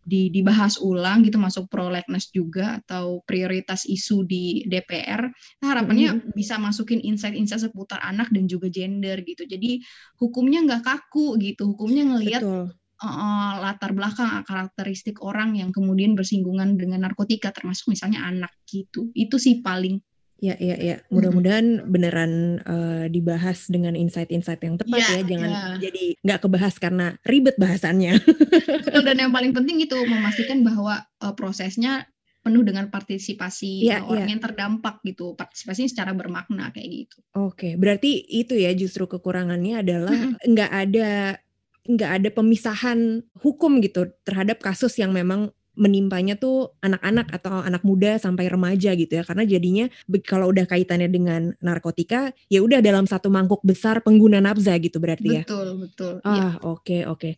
di 0.00 0.32
dibahas 0.32 0.80
ulang 0.80 1.20
gitu 1.22 1.36
masuk 1.36 1.68
prolegnas 1.68 2.32
juga 2.32 2.80
atau 2.80 3.20
prioritas 3.22 3.84
isu 3.84 4.24
di 4.24 4.64
DPR. 4.64 5.28
Nah, 5.60 5.66
harapannya 5.76 6.08
mm-hmm. 6.16 6.32
bisa 6.32 6.56
masukin 6.56 7.04
insight-insight 7.04 7.68
seputar 7.68 8.00
anak 8.00 8.32
dan 8.32 8.48
juga 8.48 8.72
gender 8.72 9.20
gitu. 9.22 9.44
Jadi 9.44 9.84
hukumnya 10.18 10.64
nggak 10.64 10.82
kaku 10.82 11.36
gitu. 11.38 11.76
Hukumnya 11.76 12.08
ngelihat 12.16 12.42
uh, 12.42 13.52
latar 13.60 13.92
belakang 13.92 14.44
karakteristik 14.44 15.20
orang 15.20 15.56
yang 15.56 15.70
kemudian 15.72 16.16
bersinggungan 16.16 16.76
dengan 16.80 17.04
narkotika 17.04 17.52
termasuk 17.52 17.92
misalnya 17.92 18.24
anak 18.24 18.52
gitu. 18.68 19.12
Itu 19.12 19.36
sih 19.36 19.60
paling 19.60 20.00
Ya, 20.40 20.56
ya, 20.56 20.76
ya. 20.80 20.96
Mudah-mudahan 21.12 21.84
beneran 21.84 22.64
uh, 22.64 23.04
dibahas 23.12 23.68
dengan 23.68 23.92
insight-insight 23.92 24.64
yang 24.64 24.80
tepat 24.80 25.00
ya, 25.04 25.20
ya. 25.20 25.22
Jangan 25.28 25.50
ya. 25.52 25.62
jadi 25.76 26.04
nggak 26.24 26.40
kebahas 26.48 26.74
karena 26.80 27.06
ribet 27.28 27.60
bahasannya. 27.60 28.16
Betul, 28.88 29.04
dan 29.04 29.16
yang 29.20 29.32
paling 29.36 29.52
penting 29.52 29.84
itu 29.84 30.00
memastikan 30.08 30.64
bahwa 30.64 31.04
uh, 31.20 31.36
prosesnya 31.36 32.08
penuh 32.40 32.64
dengan 32.64 32.88
partisipasi 32.88 33.84
ya, 33.84 34.00
orang 34.08 34.24
ya. 34.24 34.32
yang 34.32 34.40
terdampak 34.40 35.04
gitu. 35.04 35.36
Partisipasi 35.36 35.92
secara 35.92 36.16
bermakna 36.16 36.72
kayak 36.72 36.88
gitu. 36.88 37.16
Oke, 37.36 37.76
berarti 37.76 38.24
itu 38.24 38.56
ya 38.56 38.72
justru 38.72 39.04
kekurangannya 39.04 39.84
adalah 39.84 40.16
nggak 40.40 40.72
ada 40.72 41.36
nggak 41.84 42.10
ada 42.20 42.28
pemisahan 42.32 43.24
hukum 43.40 43.80
gitu 43.84 44.08
terhadap 44.24 44.60
kasus 44.60 44.96
yang 45.00 45.12
memang 45.12 45.52
menimpanya 45.80 46.36
tuh 46.36 46.76
anak-anak 46.84 47.32
atau 47.32 47.64
anak 47.64 47.80
muda 47.80 48.20
sampai 48.20 48.52
remaja 48.52 48.92
gitu 48.92 49.16
ya. 49.16 49.24
Karena 49.24 49.48
jadinya 49.48 49.88
kalau 50.28 50.52
udah 50.52 50.68
kaitannya 50.68 51.08
dengan 51.08 51.56
narkotika 51.64 52.36
ya 52.52 52.60
udah 52.60 52.84
dalam 52.84 53.08
satu 53.08 53.32
mangkuk 53.32 53.64
besar 53.64 54.04
pengguna 54.04 54.44
nafza 54.44 54.76
gitu 54.76 55.00
berarti 55.00 55.40
ya. 55.40 55.42
Betul 55.48 55.68
betul. 55.80 56.14
Ah 56.20 56.36
iya. 56.36 56.48
oke 56.60 56.98
oke. 57.08 57.30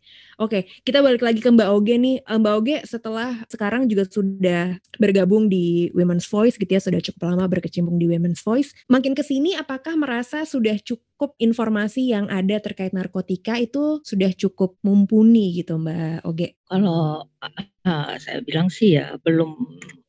Oke 0.42 0.66
kita 0.82 0.98
balik 0.98 1.22
lagi 1.22 1.38
ke 1.38 1.48
Mbak 1.54 1.68
Oge 1.70 1.94
nih. 2.02 2.16
Eh, 2.26 2.38
Mbak 2.42 2.54
Oge 2.58 2.76
setelah 2.82 3.38
sekarang 3.46 3.86
juga 3.86 4.02
sudah 4.10 4.74
bergabung 4.98 5.46
di 5.46 5.94
Women's 5.94 6.26
Voice 6.26 6.58
gitu 6.58 6.68
ya 6.74 6.82
sudah 6.82 6.98
cukup 6.98 7.30
lama 7.30 7.46
berkecimpung 7.46 7.94
di 7.94 8.10
Women's 8.10 8.42
Voice. 8.42 8.74
Makin 8.90 9.14
ke 9.14 9.22
sini 9.22 9.54
apakah 9.54 9.94
merasa 9.94 10.42
sudah 10.42 10.74
cukup 10.82 11.11
informasi 11.38 12.10
yang 12.10 12.26
ada 12.28 12.58
terkait 12.58 12.90
narkotika 12.90 13.58
itu 13.58 14.02
sudah 14.02 14.30
cukup 14.34 14.78
mumpuni 14.82 15.54
gitu 15.56 15.78
Mbak 15.78 16.26
Oge 16.26 16.58
kalau 16.66 17.26
uh, 17.42 18.14
saya 18.18 18.42
bilang 18.42 18.68
sih 18.68 18.98
ya 18.98 19.16
belum 19.22 19.54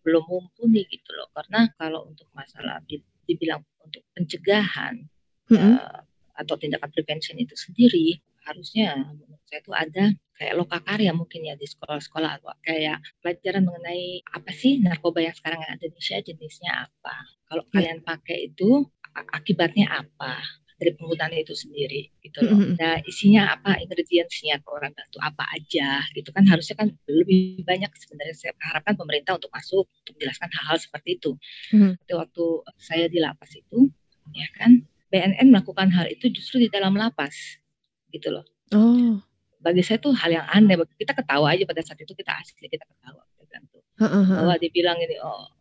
belum 0.04 0.23
mumpuni 0.28 0.84
gitu 0.89 1.10
loh 1.15 1.30
karena 1.32 1.71
kalau 1.80 2.10
untuk 2.10 2.28
masalah 2.36 2.84
dibilang 3.23 3.63
untuk 3.84 4.04
pencegahan 4.17 5.08
mm 5.49 5.56
-hmm. 5.56 5.73
uh, 5.80 6.02
atau 6.34 6.56
tindakan 6.58 6.89
prevention 6.89 7.38
itu 7.38 7.54
sendiri 7.54 8.19
harusnya 8.43 8.99
menurut 8.99 9.39
saya 9.47 9.60
itu 9.63 9.71
ada 9.71 10.06
kayak 10.36 10.56
lokakarya 10.60 11.12
mungkin 11.15 11.47
ya 11.47 11.56
di 11.56 11.63
sekolah-sekolah 11.63 12.41
atau 12.41 12.52
kayak 12.65 12.99
pelajaran 13.23 13.63
mengenai 13.63 14.26
apa 14.28 14.52
sih 14.52 14.84
narkoba 14.84 15.23
yang 15.23 15.36
sekarang 15.38 15.63
ada 15.63 15.80
di 15.80 15.88
Indonesia 15.88 16.19
jenisnya 16.19 16.71
apa 16.89 17.15
kalau 17.47 17.63
yeah. 17.63 17.71
kalian 17.71 17.99
pakai 18.04 18.52
itu 18.52 18.84
akibatnya 19.13 19.88
apa 19.93 20.41
dari 20.79 20.91
penggunaan 20.97 21.33
itu 21.38 21.53
sendiri 21.53 22.09
gitu 22.21 22.39
loh. 22.43 22.57
Mm-hmm. 22.57 22.75
Nah 22.79 22.95
isinya 23.05 23.53
apa 23.53 23.77
ingredientsnya 23.81 24.59
ke 24.62 24.69
orang 24.69 24.91
itu 24.93 25.19
apa 25.21 25.43
aja 25.53 26.01
gitu 26.13 26.29
kan 26.33 26.43
harusnya 26.49 26.75
kan 26.77 26.88
lebih 27.05 27.62
banyak 27.63 27.89
sebenarnya 27.93 28.36
saya 28.36 28.53
harapkan 28.62 28.97
pemerintah 28.97 29.38
untuk 29.38 29.53
masuk 29.53 29.86
untuk 29.86 30.13
menjelaskan 30.17 30.49
hal-hal 30.49 30.77
seperti 30.81 31.09
itu. 31.21 31.31
Mm-hmm. 31.73 31.93
Waktu 32.09 32.45
saya 32.77 33.05
di 33.07 33.19
lapas 33.21 33.51
itu 33.53 33.89
ya 34.33 34.47
kan 34.57 34.83
BNN 35.13 35.53
melakukan 35.53 35.93
hal 35.93 36.09
itu 36.09 36.29
justru 36.33 36.65
di 36.65 36.69
dalam 36.73 36.97
lapas 36.97 37.62
gitu 38.09 38.33
loh. 38.33 38.45
Oh. 38.73 39.21
Bagi 39.62 39.86
saya 39.86 40.01
tuh 40.01 40.12
hal 40.17 40.33
yang 40.33 40.47
aneh. 40.49 40.75
Kita 40.97 41.13
ketawa 41.13 41.53
aja 41.53 41.63
pada 41.63 41.81
saat 41.86 42.01
itu 42.01 42.17
kita 42.17 42.33
asli 42.33 42.65
kita 42.65 42.83
ketawa 42.83 43.21
kan 43.53 43.62
tuh. 43.69 43.86
Uh-huh. 44.01 44.41
Bahwa 44.41 44.57
dibilang 44.57 44.97
ini 44.97 45.21
oh 45.21 45.53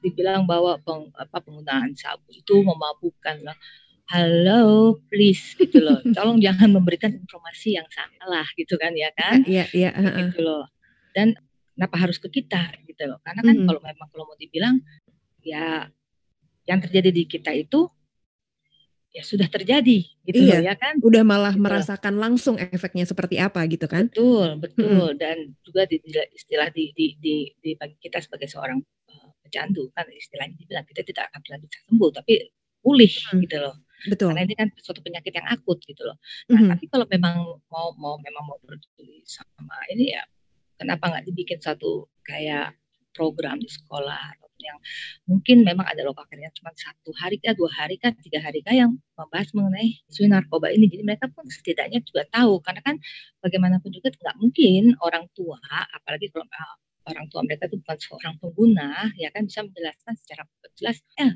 dibilang 0.00 0.48
bahwa 0.48 0.80
peng, 0.80 1.12
apa 1.12 1.44
penggunaan 1.44 1.92
sabu 1.92 2.24
itu 2.32 2.64
memabukkan 2.64 3.44
lah 3.44 3.56
halo 4.10 4.98
please 5.06 5.54
gitu 5.54 5.78
loh. 5.78 6.02
Tolong 6.18 6.42
jangan 6.42 6.74
memberikan 6.74 7.14
informasi 7.14 7.78
yang 7.78 7.86
salah 7.94 8.46
gitu 8.58 8.74
kan 8.74 8.90
ya 8.98 9.14
kan? 9.14 9.46
Iya 9.46 9.64
iya 9.70 9.90
uh, 9.94 10.26
gitu 10.26 10.42
loh. 10.42 10.66
Dan 11.14 11.38
kenapa 11.78 11.96
harus 11.96 12.18
ke 12.18 12.26
kita 12.26 12.74
gitu 12.90 13.06
loh? 13.06 13.22
Karena 13.22 13.46
kan 13.46 13.54
mm 13.54 13.60
-hmm. 13.62 13.68
kalau 13.70 13.80
memang 13.86 14.08
kalau 14.10 14.24
mau 14.26 14.36
dibilang 14.36 14.82
ya 15.46 15.86
yang 16.66 16.82
terjadi 16.82 17.10
di 17.14 17.24
kita 17.24 17.54
itu 17.54 17.86
ya 19.10 19.26
sudah 19.26 19.50
terjadi 19.50 20.06
gitu 20.22 20.38
iya, 20.38 20.62
loh 20.62 20.70
ya 20.70 20.74
kan? 20.78 20.94
udah 21.02 21.26
malah 21.26 21.50
gitu 21.58 21.66
merasakan 21.66 22.14
langsung 22.22 22.54
efeknya 22.62 23.06
seperti 23.06 23.38
apa 23.42 23.62
gitu 23.70 23.86
kan? 23.86 24.10
Betul 24.10 24.58
betul. 24.58 25.14
-hmm. 25.14 25.18
dan 25.18 25.54
juga 25.62 25.86
di, 25.86 25.98
istilah 26.34 26.70
di, 26.74 26.94
di, 26.94 27.18
di, 27.18 27.34
di 27.58 27.70
bagi 27.78 27.98
kita 27.98 28.22
sebagai 28.22 28.46
seorang 28.46 28.78
uh, 28.82 29.30
pecandu 29.42 29.90
kan 29.94 30.06
istilahnya 30.10 30.58
dibilang 30.58 30.86
kita 30.86 31.02
tidak 31.06 31.30
akan 31.30 31.58
bisa 31.62 31.78
sembuh 31.90 32.10
tapi 32.10 32.54
pulih 32.80 33.10
hmm. 33.10 33.40
gitu 33.46 33.56
loh 33.58 33.74
Betul. 34.08 34.32
Karena 34.32 34.48
ini 34.48 34.54
kan 34.56 34.68
suatu 34.80 35.04
penyakit 35.04 35.32
yang 35.34 35.46
akut 35.50 35.78
gitu 35.84 36.02
loh. 36.06 36.16
Nah, 36.48 36.54
mm 36.54 36.56
-hmm. 36.56 36.70
tapi 36.72 36.84
kalau 36.88 37.06
memang 37.10 37.36
mau 37.68 37.92
mau 38.00 38.16
memang 38.16 38.42
mau 38.48 38.56
peduli 38.62 39.20
sama 39.28 39.76
ini 39.92 40.16
ya, 40.16 40.22
kenapa 40.80 41.12
nggak 41.12 41.24
dibikin 41.28 41.60
satu 41.60 42.08
kayak 42.24 42.72
program 43.12 43.60
di 43.60 43.68
sekolah 43.68 44.40
yang 44.60 44.78
mungkin 45.24 45.64
memang 45.64 45.88
ada 45.88 46.04
lokakarnya 46.04 46.52
cuma 46.52 46.70
satu 46.76 47.10
hari 47.16 47.40
kah, 47.40 47.56
dua 47.56 47.72
hari 47.72 47.96
kah, 47.96 48.12
tiga 48.20 48.44
hari 48.44 48.60
kah 48.60 48.76
yang 48.76 49.00
membahas 49.16 49.48
mengenai 49.56 50.04
isu 50.12 50.28
narkoba 50.28 50.68
ini. 50.68 50.86
Jadi 50.88 51.02
mereka 51.04 51.32
pun 51.32 51.48
setidaknya 51.48 52.04
juga 52.04 52.28
tahu 52.28 52.60
karena 52.60 52.80
kan 52.84 52.96
bagaimanapun 53.40 53.90
juga 53.90 54.12
nggak 54.12 54.36
mungkin 54.36 54.94
orang 55.00 55.24
tua, 55.32 55.60
apalagi 55.96 56.28
kalau 56.28 56.44
uh, 56.44 56.76
orang 57.08 57.26
tua 57.32 57.40
mereka 57.42 57.66
itu 57.72 57.80
bukan 57.80 57.98
seorang 57.98 58.34
pengguna, 58.38 58.90
ya 59.16 59.28
kan 59.32 59.48
bisa 59.48 59.64
menjelaskan 59.64 60.14
secara 60.20 60.42
jelas, 60.76 61.00
eh, 61.18 61.32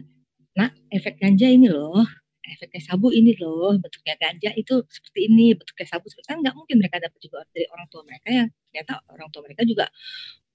nah 0.55 0.71
efek 0.93 1.19
ganja 1.19 1.49
ini 1.49 1.67
loh 1.73 2.05
efeknya 2.53 2.81
sabu 2.85 3.09
ini 3.11 3.33
loh 3.41 3.77
bentuknya 3.81 4.15
ganja 4.21 4.51
itu 4.55 4.85
seperti 4.89 5.33
ini 5.33 5.57
bentuknya 5.57 5.87
sabu 5.89 6.07
seperti 6.13 6.29
kan 6.37 6.39
nggak 6.45 6.55
mungkin 6.55 6.77
mereka 6.81 6.97
dapat 7.01 7.19
juga 7.21 7.45
dari 7.51 7.67
orang 7.73 7.87
tua 7.89 8.03
mereka 8.05 8.29
yang 8.29 8.49
ternyata 8.71 8.93
orang 9.09 9.29
tua 9.33 9.43
mereka 9.49 9.63
juga 9.65 9.87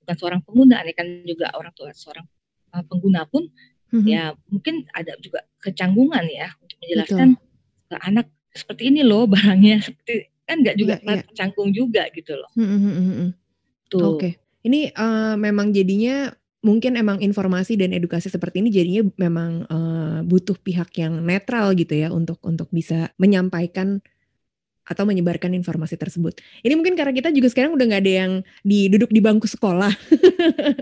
bukan 0.05 0.15
seorang 0.15 0.41
pengguna 0.45 0.75
ini 0.85 0.93
kan 0.93 1.07
juga 1.25 1.47
orang 1.57 1.73
tua 1.73 1.89
seorang 1.93 2.25
uh, 2.73 2.83
pengguna 2.85 3.25
pun 3.25 3.49
mm-hmm. 3.49 4.05
ya 4.05 4.33
mungkin 4.53 4.85
ada 4.93 5.17
juga 5.21 5.45
kecanggungan 5.61 6.25
ya 6.29 6.53
untuk 6.61 6.77
menjelaskan 6.81 7.29
Betul. 7.35 7.89
ke 7.89 7.95
anak 8.05 8.27
seperti 8.53 8.83
ini 8.89 9.01
loh 9.05 9.25
barangnya 9.29 9.81
seperti 9.81 10.29
kan 10.49 10.65
nggak 10.65 10.77
juga 10.81 10.95
yeah, 11.05 11.21
yeah. 11.21 11.35
canggung 11.37 11.69
juga 11.69 12.09
gitu 12.09 12.33
loh. 12.33 12.49
Mm-hmm. 12.57 13.37
Oke, 13.89 14.01
okay. 14.17 14.31
ini 14.65 14.89
uh, 14.93 15.37
memang 15.37 15.69
jadinya 15.69 16.33
mungkin 16.59 16.99
emang 16.99 17.23
informasi 17.23 17.79
dan 17.79 17.95
edukasi 17.95 18.27
seperti 18.27 18.59
ini 18.59 18.69
jadinya 18.69 19.03
memang 19.15 19.51
uh, 19.71 20.19
butuh 20.27 20.59
pihak 20.59 20.91
yang 20.99 21.23
netral 21.23 21.71
gitu 21.71 21.95
ya 21.95 22.11
untuk 22.11 22.39
untuk 22.43 22.67
bisa 22.71 23.15
menyampaikan 23.15 24.03
atau 24.89 25.05
menyebarkan 25.05 25.53
informasi 25.53 26.01
tersebut. 26.01 26.41
Ini 26.65 26.73
mungkin 26.73 26.97
karena 26.97 27.13
kita 27.13 27.29
juga 27.29 27.53
sekarang 27.53 27.77
udah 27.77 27.85
nggak 27.93 28.01
ada 28.01 28.13
yang 28.25 28.31
di 28.65 28.89
duduk 28.89 29.13
di 29.13 29.21
bangku 29.21 29.45
sekolah, 29.45 29.93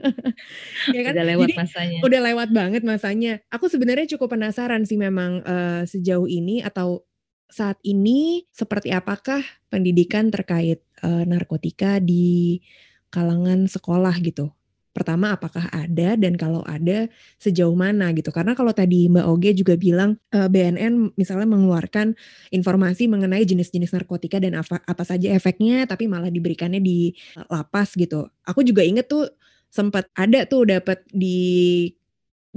ya 0.96 1.02
kan? 1.04 1.12
Udah 1.12 1.28
lewat 1.28 1.48
Jadi, 1.52 1.60
masanya. 1.60 2.00
Udah 2.00 2.20
lewat 2.24 2.50
banget 2.56 2.82
masanya. 2.88 3.34
Aku 3.52 3.68
sebenarnya 3.68 4.08
cukup 4.16 4.40
penasaran 4.40 4.88
sih 4.88 4.96
memang 4.96 5.44
uh, 5.44 5.84
sejauh 5.84 6.26
ini 6.32 6.64
atau 6.64 7.04
saat 7.52 7.76
ini 7.84 8.48
seperti 8.56 8.96
apakah 8.96 9.44
pendidikan 9.68 10.32
terkait 10.32 10.88
uh, 11.04 11.28
narkotika 11.28 12.00
di 12.00 12.64
kalangan 13.12 13.68
sekolah 13.68 14.16
gitu 14.24 14.57
pertama 14.98 15.38
apakah 15.38 15.70
ada 15.70 16.18
dan 16.18 16.34
kalau 16.34 16.66
ada 16.66 17.06
sejauh 17.38 17.78
mana 17.78 18.10
gitu. 18.18 18.34
Karena 18.34 18.58
kalau 18.58 18.74
tadi 18.74 19.06
Mbak 19.06 19.26
Oge 19.30 19.54
juga 19.54 19.78
bilang 19.78 20.18
eh, 20.34 20.50
BNN 20.50 21.14
misalnya 21.14 21.46
mengeluarkan 21.46 22.18
informasi 22.50 23.06
mengenai 23.06 23.46
jenis-jenis 23.46 23.94
narkotika 23.94 24.42
dan 24.42 24.58
apa 24.58 24.82
apa 24.82 25.04
saja 25.06 25.30
efeknya 25.38 25.86
tapi 25.86 26.10
malah 26.10 26.34
diberikannya 26.34 26.82
di 26.82 27.14
uh, 27.38 27.46
lapas 27.54 27.94
gitu. 27.94 28.26
Aku 28.50 28.66
juga 28.66 28.82
inget 28.82 29.06
tuh 29.06 29.30
sempat 29.70 30.10
ada 30.18 30.50
tuh 30.50 30.66
dapat 30.66 31.06
di 31.14 31.86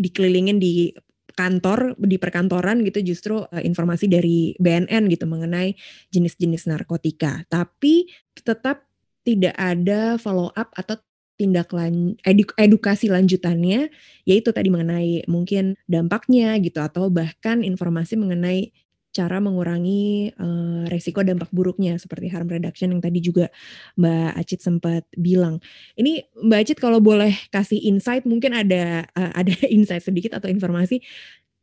dikelilingin 0.00 0.56
di 0.56 0.88
kantor 1.36 1.94
di 2.00 2.16
perkantoran 2.16 2.80
gitu 2.88 3.04
justru 3.04 3.36
uh, 3.44 3.60
informasi 3.60 4.08
dari 4.08 4.56
BNN 4.56 5.12
gitu 5.12 5.28
mengenai 5.28 5.76
jenis-jenis 6.08 6.64
narkotika. 6.72 7.44
Tapi 7.52 8.08
tetap 8.40 8.88
tidak 9.20 9.52
ada 9.60 10.16
follow 10.16 10.48
up 10.56 10.72
atau 10.72 10.96
tindak 11.40 11.72
lan 11.72 12.20
edu 12.20 12.44
edukasi 12.60 13.08
lanjutannya, 13.08 13.88
yaitu 14.28 14.52
tadi 14.52 14.68
mengenai 14.68 15.24
mungkin 15.24 15.80
dampaknya 15.88 16.60
gitu 16.60 16.84
atau 16.84 17.08
bahkan 17.08 17.64
informasi 17.64 18.20
mengenai 18.20 18.76
cara 19.10 19.42
mengurangi 19.42 20.30
uh, 20.38 20.86
resiko 20.86 21.26
dampak 21.26 21.50
buruknya 21.50 21.98
seperti 21.98 22.30
harm 22.30 22.46
reduction 22.46 22.94
yang 22.94 23.02
tadi 23.02 23.18
juga 23.18 23.50
Mbak 23.98 24.30
Acit 24.38 24.60
sempat 24.62 25.02
bilang. 25.18 25.58
Ini 25.98 26.30
Mbak 26.46 26.60
Acit 26.62 26.78
kalau 26.78 27.02
boleh 27.02 27.34
kasih 27.50 27.82
insight 27.90 28.22
mungkin 28.28 28.54
ada 28.54 29.08
uh, 29.18 29.32
ada 29.40 29.54
insight 29.66 30.06
sedikit 30.06 30.38
atau 30.38 30.46
informasi 30.46 31.02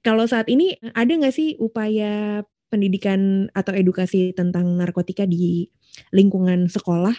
kalau 0.03 0.27
saat 0.27 0.47
ini 0.51 0.75
ada 0.95 1.07
nggak 1.07 1.35
sih 1.35 1.55
upaya 1.59 2.43
pendidikan 2.67 3.47
atau 3.55 3.71
edukasi 3.71 4.35
tentang 4.35 4.75
narkotika 4.75 5.23
di 5.23 5.71
lingkungan 6.11 6.67
sekolah? 6.67 7.15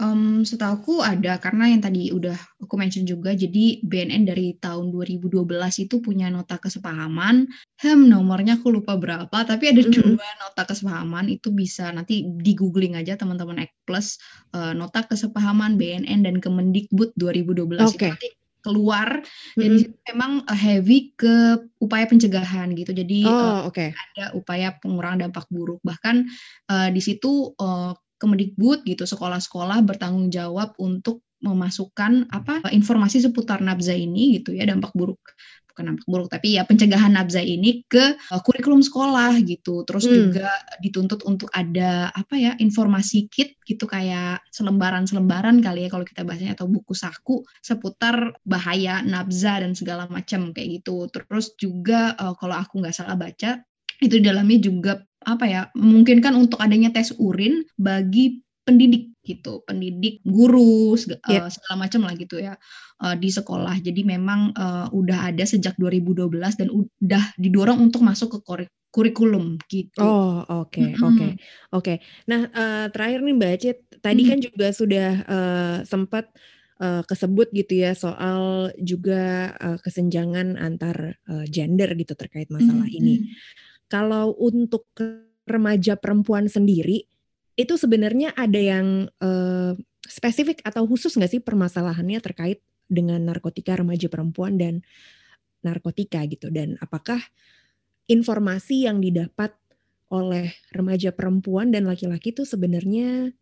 Um, 0.00 0.42
setahuku 0.42 1.04
ada 1.04 1.36
karena 1.38 1.68
yang 1.68 1.84
tadi 1.84 2.10
udah 2.10 2.34
aku 2.58 2.74
mention 2.80 3.04
juga, 3.04 3.36
jadi 3.36 3.84
BNN 3.84 4.24
dari 4.24 4.56
tahun 4.58 4.90
2012 4.90 5.44
itu 5.84 6.00
punya 6.00 6.32
nota 6.32 6.56
kesepahaman, 6.58 7.46
hmm, 7.80 8.02
nomornya 8.08 8.58
aku 8.58 8.72
lupa 8.72 8.96
berapa, 8.96 9.36
tapi 9.44 9.70
ada 9.70 9.84
mm 9.84 9.92
-hmm. 9.92 10.16
dua 10.16 10.28
nota 10.42 10.62
kesepahaman 10.66 11.30
itu 11.30 11.52
bisa 11.54 11.92
nanti 11.92 12.24
di 12.24 12.52
googling 12.56 12.98
aja 12.98 13.14
teman-teman 13.14 13.62
Ek 13.62 13.72
Plus 13.84 14.18
uh, 14.56 14.72
nota 14.72 15.04
kesepahaman 15.06 15.76
BNN 15.76 16.24
dan 16.24 16.36
Kemendikbud 16.40 17.14
2012 17.14 17.78
okay. 17.84 17.92
itu 17.92 18.04
nanti 18.16 18.28
keluar 18.62 19.20
mm-hmm. 19.20 19.58
dan 19.60 19.72
memang 20.14 20.32
uh, 20.46 20.56
heavy 20.56 21.12
ke 21.18 21.58
upaya 21.82 22.06
pencegahan 22.06 22.70
gitu 22.78 22.94
jadi 22.94 23.26
oh, 23.26 23.34
uh, 23.34 23.60
okay. 23.68 23.90
ada 24.14 24.32
upaya 24.38 24.78
pengurangan 24.78 25.28
dampak 25.28 25.50
buruk 25.50 25.82
bahkan 25.82 26.30
uh, 26.70 26.88
di 26.88 27.02
situ 27.02 27.52
uh, 27.58 27.92
Kemendikbud 28.22 28.86
gitu 28.86 29.02
sekolah-sekolah 29.02 29.82
bertanggung 29.82 30.30
jawab 30.30 30.78
untuk 30.78 31.26
memasukkan 31.42 32.30
apa 32.30 32.70
informasi 32.70 33.18
seputar 33.18 33.58
nabza 33.58 33.92
ini 33.92 34.38
gitu 34.38 34.54
ya 34.54 34.62
dampak 34.62 34.94
buruk. 34.94 35.18
Bukan 35.66 35.88
dampak 35.88 36.06
buruk 36.06 36.28
tapi 36.30 36.54
ya 36.54 36.62
pencegahan 36.62 37.10
nabza 37.18 37.42
ini 37.42 37.82
ke 37.90 38.14
uh, 38.14 38.40
kurikulum 38.46 38.78
sekolah 38.78 39.42
gitu. 39.42 39.82
Terus 39.82 40.06
hmm. 40.06 40.14
juga 40.14 40.54
dituntut 40.78 41.26
untuk 41.26 41.50
ada 41.50 42.14
apa 42.14 42.38
ya 42.38 42.54
informasi 42.62 43.26
kit 43.26 43.58
gitu 43.66 43.90
kayak 43.90 44.46
selembaran-selembaran 44.54 45.58
kali 45.58 45.88
ya 45.88 45.90
kalau 45.90 46.06
kita 46.06 46.22
bahasanya 46.22 46.54
atau 46.54 46.70
buku 46.70 46.94
saku 46.94 47.42
seputar 47.58 48.38
bahaya 48.46 49.02
nabza 49.02 49.58
dan 49.58 49.74
segala 49.74 50.06
macam 50.06 50.54
kayak 50.54 50.78
gitu. 50.78 51.10
Terus 51.10 51.58
juga 51.58 52.14
uh, 52.14 52.38
kalau 52.38 52.54
aku 52.54 52.78
nggak 52.78 52.94
salah 52.94 53.18
baca 53.18 53.58
itu 53.98 54.18
di 54.18 54.24
dalamnya 54.30 54.58
juga 54.62 54.92
apa 55.24 55.44
ya 55.48 55.60
memungkinkan 55.78 56.34
untuk 56.34 56.58
adanya 56.60 56.90
tes 56.90 57.14
urin 57.16 57.64
bagi 57.78 58.42
pendidik 58.62 59.10
gitu 59.22 59.62
pendidik 59.66 60.22
guru 60.26 60.94
segala, 60.98 61.22
yeah. 61.30 61.46
uh, 61.46 61.50
segala 61.50 61.76
macam 61.86 62.00
lah 62.06 62.14
gitu 62.18 62.42
ya 62.42 62.54
uh, 63.02 63.14
di 63.18 63.30
sekolah 63.30 63.78
jadi 63.82 64.02
memang 64.06 64.54
uh, 64.54 64.86
udah 64.90 65.30
ada 65.30 65.42
sejak 65.46 65.74
2012 65.78 66.30
dan 66.58 66.68
udah 66.70 67.24
didorong 67.38 67.78
untuk 67.82 68.02
masuk 68.02 68.38
ke 68.38 68.66
kurikulum 68.92 69.56
gitu. 69.72 70.04
Oh 70.04 70.44
oke 70.44 70.68
okay, 70.68 70.92
-hmm. 70.92 71.00
oke 71.00 71.16
okay, 71.16 71.30
oke. 71.32 71.34
Okay. 71.80 71.96
Nah 72.28 72.40
uh, 72.52 72.86
terakhir 72.92 73.24
nih 73.24 73.34
Mbak 73.34 73.54
Cit, 73.58 73.78
tadi 74.04 74.22
mm. 74.22 74.28
kan 74.28 74.38
juga 74.44 74.66
sudah 74.70 75.10
uh, 75.24 75.76
sempat 75.88 76.28
uh, 76.76 77.02
kesebut 77.08 77.48
gitu 77.56 77.72
ya 77.80 77.96
soal 77.96 78.68
juga 78.76 79.54
uh, 79.56 79.78
kesenjangan 79.80 80.60
antar 80.60 81.16
uh, 81.24 81.48
gender 81.48 81.88
gitu 81.96 82.12
terkait 82.12 82.52
masalah 82.52 82.84
mm 82.84 82.92
-hmm. 82.92 83.00
ini. 83.00 83.14
Kalau 83.92 84.32
untuk 84.40 84.88
remaja 85.44 86.00
perempuan 86.00 86.48
sendiri, 86.48 87.04
itu 87.60 87.76
sebenarnya 87.76 88.32
ada 88.32 88.56
yang 88.56 89.12
uh, 89.20 89.76
spesifik 90.08 90.64
atau 90.64 90.88
khusus 90.88 91.12
nggak 91.12 91.28
sih 91.36 91.42
permasalahannya 91.44 92.16
terkait 92.24 92.64
dengan 92.88 93.20
narkotika 93.20 93.76
remaja 93.76 94.08
perempuan 94.08 94.56
dan 94.56 94.80
narkotika 95.60 96.24
gitu 96.24 96.48
dan 96.48 96.80
apakah 96.80 97.20
informasi 98.10 98.88
yang 98.88 98.98
didapat 98.98 99.54
oleh 100.12 100.52
remaja 100.74 101.14
perempuan 101.14 101.72
dan 101.72 101.88
laki-laki 101.88 102.36
itu 102.36 102.44
sebenarnya 102.44 103.32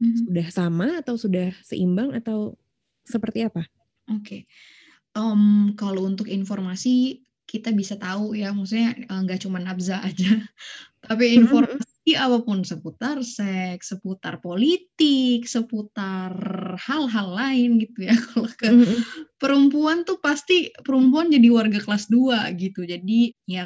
mm-hmm. 0.00 0.24
sudah 0.24 0.46
sama 0.48 0.86
atau 1.04 1.20
sudah 1.20 1.52
seimbang 1.60 2.16
atau 2.16 2.56
seperti 3.04 3.44
apa? 3.44 3.68
Oke, 4.08 4.20
okay. 4.20 4.40
um, 5.16 5.76
kalau 5.76 6.08
untuk 6.08 6.28
informasi 6.32 7.20
kita 7.44 7.70
bisa 7.70 7.94
tahu 8.00 8.34
ya, 8.34 8.50
maksudnya 8.50 8.96
eh, 8.96 9.20
nggak 9.24 9.40
cuma 9.44 9.60
nabza 9.60 10.00
aja, 10.08 10.40
tapi 11.04 11.38
informasi 11.38 12.12
apa 12.16 12.38
pun 12.44 12.60
seputar 12.64 13.24
seks, 13.24 13.96
seputar 13.96 14.40
politik, 14.44 15.48
seputar 15.48 16.32
hal-hal 16.76 17.28
lain 17.32 17.80
gitu 17.80 18.08
ya. 18.08 18.14
Kalau 18.32 18.50
ke 18.52 18.68
perempuan 19.40 20.04
tuh 20.04 20.20
pasti 20.20 20.68
perempuan 20.84 21.32
jadi 21.32 21.48
warga 21.48 21.80
kelas 21.80 22.12
2 22.12 22.52
gitu. 22.60 22.84
Jadi 22.84 23.32
ya 23.48 23.64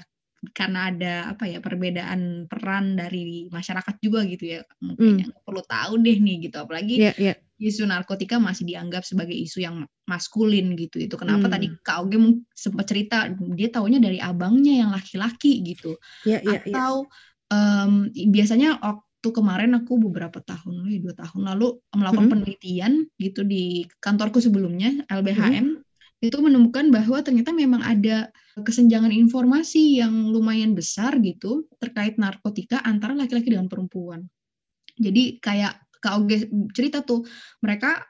karena 0.55 0.95
ada 0.95 1.15
apa 1.35 1.51
ya 1.51 1.59
perbedaan 1.59 2.47
peran 2.47 2.95
dari 2.95 3.51
masyarakat 3.51 3.99
juga 3.99 4.23
gitu 4.23 4.55
ya 4.55 4.61
mungkin 4.79 5.35
mm. 5.35 5.43
perlu 5.43 5.63
tahu 5.67 5.99
deh 5.99 6.15
nih 6.15 6.47
gitu 6.47 6.57
apalagi 6.63 6.95
yeah, 6.95 7.17
yeah. 7.19 7.37
Isu 7.59 7.87
narkotika 7.91 8.39
masih 8.39 8.65
dianggap 8.65 9.03
sebagai 9.03 9.35
isu 9.35 9.63
yang 9.63 9.83
maskulin 10.07 10.79
gitu 10.79 11.03
itu 11.03 11.15
kenapa 11.19 11.51
mm. 11.51 11.53
tadi 11.53 11.67
Kak 11.83 11.97
Oge 12.07 12.19
sempat 12.55 12.87
cerita 12.87 13.29
dia 13.55 13.69
taunya 13.69 13.99
dari 13.99 14.23
abangnya 14.23 14.87
yang 14.87 14.91
laki-laki 14.95 15.61
gitu 15.63 15.99
yeah, 16.23 16.41
yeah, 16.43 16.63
iya. 16.65 16.75
atau 16.75 17.07
yeah. 17.07 17.27
Um, 17.49 18.13
biasanya 18.13 18.77
waktu 18.77 19.29
kemarin 19.33 19.73
aku 19.73 19.97
beberapa 19.97 20.45
tahun 20.45 20.85
lalu 20.85 21.01
dua 21.01 21.17
tahun 21.17 21.49
lalu 21.49 21.81
melakukan 21.97 22.21
mm 22.21 22.29
-hmm. 22.29 22.33
penelitian 22.45 22.93
gitu 23.17 23.41
di 23.41 23.89
kantorku 24.05 24.37
sebelumnya 24.37 24.93
LBHM 25.09 25.65
mm 25.65 25.77
-hmm 25.81 25.87
itu 26.19 26.35
menemukan 26.43 26.91
bahwa 26.91 27.23
ternyata 27.23 27.55
memang 27.55 27.79
ada 27.79 28.35
kesenjangan 28.59 29.15
informasi 29.15 30.03
yang 30.03 30.35
lumayan 30.35 30.75
besar 30.75 31.15
gitu 31.23 31.71
terkait 31.79 32.19
narkotika 32.19 32.83
antara 32.83 33.15
laki-laki 33.15 33.55
dengan 33.55 33.71
perempuan. 33.71 34.27
Jadi 34.99 35.39
kayak 35.39 35.79
Kak 35.99 36.15
Oge 36.23 36.49
cerita 36.75 37.03
tuh, 37.03 37.27
mereka 37.63 38.07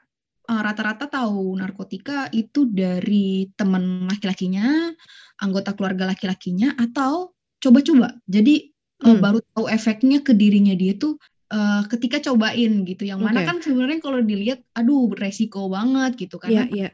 uh, 0.49 0.61
rata-rata 0.61 1.09
tahu 1.09 1.57
narkotika 1.57 2.29
itu 2.33 2.69
dari 2.69 3.49
teman 3.53 4.07
laki-lakinya, 4.09 4.93
anggota 5.41 5.73
keluarga 5.73 6.09
laki-lakinya, 6.09 6.77
atau 6.77 7.33
coba-coba. 7.59 8.15
Jadi 8.29 8.69
uh, 9.05 9.13
hmm. 9.13 9.21
baru 9.21 9.39
tahu 9.55 9.65
efeknya 9.67 10.21
ke 10.21 10.37
dirinya 10.37 10.73
dia 10.73 10.95
tuh 10.95 11.19
uh, 11.51 11.83
ketika 11.89 12.21
cobain 12.31 12.85
gitu. 12.85 13.03
Yang 13.05 13.19
mana 13.25 13.43
okay. 13.43 13.47
kan 13.49 13.57
sebenarnya 13.59 13.99
kalau 14.01 14.19
dilihat, 14.21 14.63
aduh 14.73 15.11
resiko 15.13 15.67
banget 15.67 16.15
gitu 16.17 16.39
karena 16.39 16.69
yeah, 16.69 16.87
yeah 16.87 16.93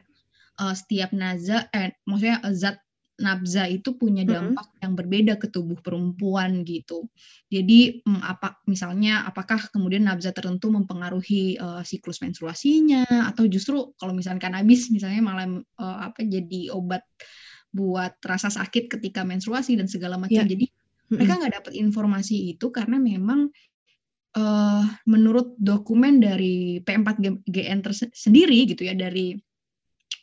uh, 0.60 0.74
setiap 0.74 1.12
naza 1.12 1.68
eh 1.72 1.96
maksudnya 2.08 2.40
uh, 2.42 2.54
zat 2.54 2.80
nabza 3.16 3.64
itu 3.64 3.96
punya 3.96 4.28
dampak 4.28 4.68
mm-hmm. 4.68 4.82
yang 4.84 4.92
berbeda 4.92 5.34
ke 5.40 5.48
tubuh 5.48 5.80
perempuan 5.80 6.60
gitu. 6.68 7.08
Jadi 7.48 8.04
um, 8.04 8.20
apa 8.20 8.60
misalnya 8.68 9.24
apakah 9.24 9.72
kemudian 9.72 10.04
nabza 10.04 10.36
tertentu 10.36 10.68
mempengaruhi 10.68 11.56
uh, 11.56 11.80
siklus 11.80 12.20
menstruasinya 12.20 13.08
atau 13.32 13.48
justru 13.48 13.96
kalau 13.96 14.12
misalnya 14.12 14.44
kanabis 14.52 14.92
misalnya 14.92 15.24
malah 15.24 15.48
uh, 15.80 15.98
apa 16.12 16.20
jadi 16.28 16.76
obat 16.76 17.04
buat 17.72 18.20
rasa 18.20 18.52
sakit 18.52 18.92
ketika 18.92 19.24
menstruasi 19.24 19.80
dan 19.80 19.88
segala 19.88 20.20
macam. 20.20 20.44
Yeah. 20.44 20.52
Jadi 20.52 20.68
mm-hmm. 20.68 21.16
mereka 21.16 21.32
nggak 21.40 21.54
dapat 21.64 21.72
informasi 21.72 22.52
itu 22.52 22.68
karena 22.68 23.00
memang 23.00 23.48
uh, 24.36 24.84
menurut 25.08 25.56
dokumen 25.56 26.20
dari 26.20 26.84
P4GN 26.84 27.80
sendiri 28.12 28.68
gitu 28.68 28.84
ya 28.84 28.92
dari 28.92 29.32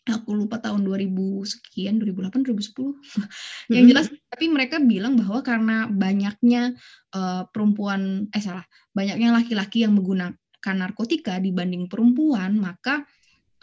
aku 0.03 0.35
lupa 0.35 0.59
tahun 0.59 0.83
2000 0.83 1.15
sekian 1.47 1.95
2008 2.03 2.43
2010 2.43 3.71
yang 3.75 3.85
jelas 3.87 4.11
tapi 4.27 4.51
mereka 4.51 4.83
bilang 4.83 5.15
bahwa 5.15 5.39
karena 5.39 5.87
banyaknya 5.87 6.75
uh, 7.15 7.47
perempuan 7.47 8.27
eh 8.35 8.43
salah 8.43 8.67
banyaknya 8.91 9.31
laki-laki 9.31 9.87
yang 9.87 9.95
menggunakan 9.95 10.75
narkotika 10.75 11.39
dibanding 11.39 11.87
perempuan 11.87 12.59
maka 12.59 13.07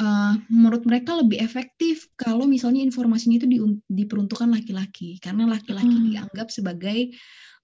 uh, 0.01 0.35
menurut 0.49 0.89
mereka 0.89 1.21
lebih 1.21 1.45
efektif 1.45 2.09
kalau 2.17 2.49
misalnya 2.49 2.81
informasinya 2.81 3.37
itu 3.37 3.49
di, 3.49 3.59
diperuntukkan 3.93 4.49
laki-laki. 4.49 5.21
Karena 5.21 5.45
laki-laki 5.45 5.93
hmm. 5.93 6.07
dianggap 6.09 6.49
sebagai 6.49 7.13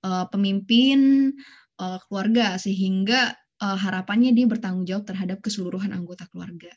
uh, 0.05 0.29
pemimpin 0.29 1.33
uh, 1.81 1.99
keluarga 2.07 2.61
sehingga 2.61 3.33
uh, 3.61 3.77
harapannya 3.77 4.37
dia 4.37 4.45
bertanggung 4.45 4.85
jawab 4.85 5.09
terhadap 5.09 5.41
keseluruhan 5.41 5.97
anggota 5.97 6.29
keluarga 6.29 6.73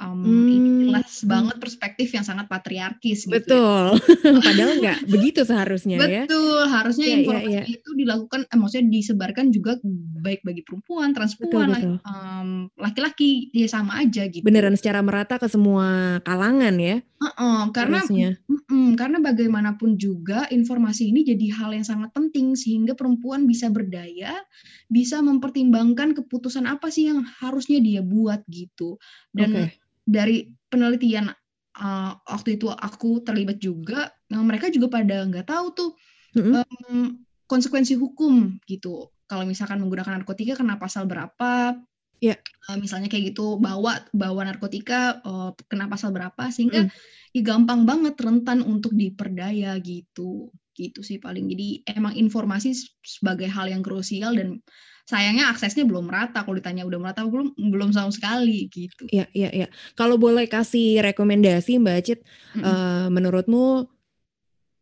um, 0.00 0.24
hmm. 0.24 0.48
ini 0.48 0.68
jelas 0.88 1.22
banget 1.28 1.56
perspektif 1.60 2.08
yang 2.16 2.24
sangat 2.24 2.48
patriarkis 2.48 3.28
gitu. 3.28 3.36
Ya. 3.36 3.38
Betul. 3.44 3.84
Ya. 4.00 4.40
Padahal 4.48 4.72
nggak 4.80 4.98
begitu 5.06 5.40
seharusnya 5.44 5.96
Betul. 6.00 6.10
ya. 6.10 6.22
Betul. 6.24 6.62
Harusnya 6.66 7.06
ya, 7.06 7.14
informasi 7.20 7.52
ya, 7.52 7.62
ya. 7.62 7.64
itu 7.68 7.90
dilakukan, 7.94 8.40
eh, 8.48 8.58
maksudnya 8.58 8.86
disebarkan 8.88 9.46
juga 9.52 9.72
baik 10.20 10.40
bagi 10.42 10.62
perempuan, 10.64 11.12
transpuan, 11.12 12.00
laki-laki 12.80 13.52
ya 13.52 13.68
sama 13.68 14.00
aja 14.00 14.26
gitu. 14.26 14.42
Beneran 14.42 14.74
secara 14.74 15.04
merata 15.04 15.36
ke 15.36 15.46
semua 15.46 16.18
kalangan 16.24 16.74
ya. 16.80 17.04
Uh 17.20 17.28
-uh, 17.36 17.60
karena 17.76 18.00
mm, 18.00 18.48
Mm-mm, 18.48 18.96
karena 18.96 19.20
bagaimanapun 19.20 20.00
juga 20.00 20.48
informasi 20.48 21.12
ini 21.12 21.20
jadi 21.20 21.52
hal 21.52 21.76
yang 21.76 21.84
sangat 21.84 22.16
penting 22.16 22.56
sehingga 22.56 22.96
perempuan 22.96 23.44
bisa 23.44 23.68
berdaya, 23.68 24.40
bisa 24.88 25.20
mempertimbangkan 25.20 26.16
keputusan 26.16 26.64
apa 26.64 26.88
sih 26.88 27.12
yang 27.12 27.20
harusnya 27.44 27.76
dia 27.84 28.00
buat 28.00 28.40
gitu. 28.48 28.96
Dan 29.36 29.52
Oke. 29.52 29.89
Dari 30.10 30.50
penelitian 30.66 31.30
uh, 31.78 32.12
waktu 32.26 32.58
itu 32.58 32.66
aku 32.66 33.22
terlibat 33.22 33.62
juga, 33.62 34.10
nah 34.26 34.42
mereka 34.42 34.66
juga 34.74 34.90
pada 34.90 35.22
nggak 35.22 35.46
tahu 35.46 35.66
tuh 35.70 35.90
Mm-mm. 36.34 36.58
em, 36.58 37.22
konsekuensi 37.46 37.94
hukum 37.94 38.58
gitu. 38.66 39.14
Kalau 39.30 39.46
misalkan 39.46 39.78
menggunakan 39.78 40.18
narkotika 40.18 40.58
kena 40.58 40.74
pasal 40.82 41.06
berapa? 41.06 41.78
Iya. 42.18 42.36
Eh, 42.42 42.76
misalnya 42.76 43.06
kayak 43.06 43.32
gitu 43.32 43.56
bawa 43.62 44.02
bawa 44.10 44.42
narkotika 44.44 45.22
eh, 45.22 45.50
kena 45.70 45.86
pasal 45.86 46.10
berapa 46.10 46.50
sehingga 46.50 46.86
Mm. 46.86 46.90
ya 47.38 47.42
gampang 47.46 47.86
banget 47.86 48.18
rentan 48.18 48.66
untuk 48.66 48.90
diperdaya 48.92 49.78
gitu. 49.78 50.50
Gitu 50.74 51.00
sih 51.06 51.22
paling. 51.22 51.46
Jadi 51.46 51.86
emang 51.86 52.18
informasi 52.18 52.74
sebagai 53.02 53.46
hal 53.46 53.70
yang 53.70 53.82
krusial 53.86 54.34
dan 54.34 54.58
sayangnya 55.10 55.50
aksesnya 55.50 55.82
belum 55.82 56.06
merata. 56.06 56.46
Kalau 56.46 56.54
ditanya 56.54 56.86
udah 56.86 56.98
merata 57.02 57.26
belum 57.26 57.58
belum 57.58 57.90
sama 57.90 58.14
sekali 58.14 58.70
gitu. 58.70 59.10
Iya, 59.10 59.26
iya, 59.34 59.50
iya. 59.50 59.68
Kalau 59.98 60.14
boleh 60.14 60.46
kasih 60.46 61.02
rekomendasi 61.02 61.82
Mbak 61.82 61.98
Cit, 62.06 62.20
Mm-mm. 62.54 62.62
eh, 62.62 63.08
menurutmu 63.10 63.90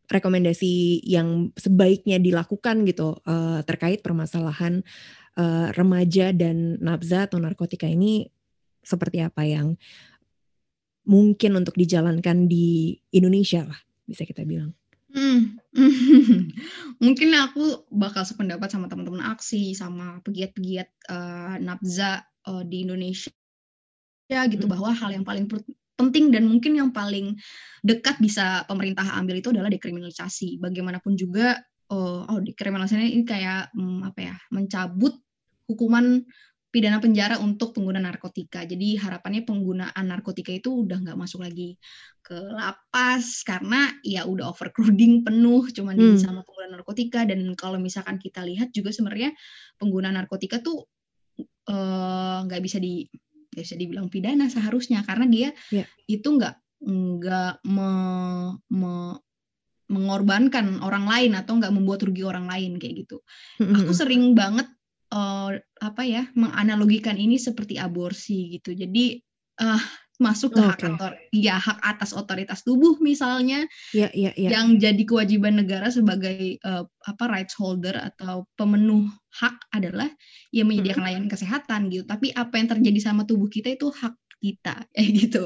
rekomendasi 0.09 1.05
yang 1.05 1.53
sebaiknya 1.57 2.21
dilakukan 2.21 2.85
gitu 2.85 3.17
eh, 3.25 3.61
terkait 3.65 4.05
permasalahan 4.05 4.85
eh, 5.41 5.69
remaja 5.73 6.37
dan 6.37 6.77
nafza 6.85 7.25
atau 7.25 7.41
narkotika 7.41 7.89
ini 7.89 8.29
seperti 8.85 9.25
apa 9.25 9.45
yang 9.49 9.77
mungkin 11.09 11.57
untuk 11.57 11.73
dijalankan 11.77 12.45
di 12.49 12.97
Indonesia 13.17 13.65
lah 13.65 13.81
bisa 14.05 14.29
kita 14.29 14.45
bilang. 14.45 14.77
Hmm. 15.09 15.57
Mungkin 17.05 17.29
aku 17.33 17.89
bakal 17.89 18.29
sependapat 18.29 18.69
sama 18.69 18.91
teman-teman 18.93 19.25
aksi, 19.25 19.73
sama 19.73 20.21
pegiat-pegiat 20.21 20.89
eh, 21.09 21.55
nafza 21.65 22.25
eh, 22.25 22.63
di 22.69 22.85
Indonesia 22.85 23.33
gitu 24.29 24.65
Hmm. 24.69 24.73
bahwa 24.77 24.91
hal 24.93 25.11
yang 25.17 25.25
paling 25.25 25.49
per- 25.49 25.65
penting 25.99 26.31
dan 26.31 26.47
mungkin 26.47 26.77
yang 26.79 26.91
paling 26.93 27.35
dekat 27.83 28.21
bisa 28.23 28.63
pemerintah 28.69 29.09
ambil 29.17 29.41
itu 29.41 29.51
adalah 29.51 29.73
dekriminalisasi. 29.73 30.61
Bagaimanapun 30.61 31.17
juga, 31.17 31.57
eh, 31.89 32.23
oh 32.29 32.41
dekriminalisasi 32.45 33.17
ini 33.17 33.25
kayak 33.25 33.73
hmm, 33.73 34.05
apa 34.05 34.21
ya, 34.21 34.37
mencabut 34.53 35.17
hukuman 35.69 36.25
pidana 36.79 37.03
penjara 37.03 37.43
untuk 37.43 37.75
pengguna 37.75 37.99
narkotika. 37.99 38.63
Jadi 38.63 38.95
harapannya 38.95 39.43
penggunaan 39.43 40.07
narkotika 40.07 40.55
itu 40.55 40.87
udah 40.87 41.03
nggak 41.03 41.19
masuk 41.19 41.43
lagi 41.43 41.75
ke 42.23 42.39
lapas 42.39 43.43
karena 43.43 43.91
ya 44.07 44.23
udah 44.23 44.55
overcrowding 44.55 45.27
penuh 45.27 45.67
cuman 45.75 45.99
Hmm. 45.99 46.15
sama 46.15 46.41
pengguna 46.47 46.79
narkotika 46.79 47.27
dan 47.27 47.43
kalau 47.59 47.83
misalkan 47.83 48.23
kita 48.23 48.47
lihat 48.47 48.71
juga 48.71 48.95
sebenarnya 48.95 49.35
pengguna 49.75 50.15
narkotika 50.15 50.63
tuh 50.63 50.87
eh, 51.67 52.39
nggak 52.47 52.63
bisa 52.63 52.79
di 52.79 53.03
nggak 53.51 53.65
bisa 53.65 53.75
dibilang 53.75 54.07
pidana 54.07 54.47
seharusnya 54.47 55.03
karena 55.03 55.27
dia 55.27 55.49
Ya. 55.75 55.83
itu 56.07 56.29
nggak 56.31 56.55
nggak 56.85 57.67
me- 57.67 58.55
me- 58.71 59.19
mengorbankan 59.89 60.85
orang 60.85 61.09
lain 61.09 61.33
atau 61.33 61.57
nggak 61.57 61.73
membuat 61.73 62.05
rugi 62.05 62.21
orang 62.21 62.45
lain 62.45 62.77
kayak 62.77 63.09
gitu. 63.09 63.25
Aku 63.57 63.97
sering 63.97 64.37
banget 64.37 64.69
eh, 65.13 65.51
apa 65.83 66.03
ya 66.05 66.23
menganalogikan 66.37 67.17
ini 67.17 67.37
seperti 67.41 67.77
aborsi 67.81 68.59
gitu. 68.59 68.75
Jadi 68.77 69.21
eh 69.59 69.83
masuk 70.19 70.59
ke 70.59 70.61
hak 70.63 70.79
Oke. 70.83 70.87
otor, 70.99 71.13
ya 71.31 71.55
hak 71.63 71.79
atas 71.79 72.11
otoritas 72.11 72.67
tubuh 72.67 72.99
misalnya 72.99 73.71
Ya, 73.95 74.11
ya, 74.13 74.35
ya. 74.35 74.51
yang 74.51 74.77
jadi 74.83 74.99
kewajiban 75.07 75.57
negara 75.63 75.89
sebagai 75.95 76.59
eh, 76.59 76.85
apa 77.07 77.25
rights 77.31 77.55
holder 77.55 77.95
atau 77.95 78.45
pemenuh 78.59 79.07
hak 79.31 79.71
adalah 79.71 80.11
ya 80.51 80.67
menyediakan 80.67 81.05
layanan 81.07 81.31
kesehatan 81.31 81.89
gitu. 81.95 82.05
Tapi 82.05 82.35
apa 82.35 82.55
yang 82.59 82.69
terjadi 82.69 83.01
sama 83.01 83.23
tubuh 83.25 83.47
kita 83.47 83.73
itu 83.79 83.89
hak 83.95 84.15
kita 84.43 84.75
kayak 84.95 85.11
gitu. 85.15 85.43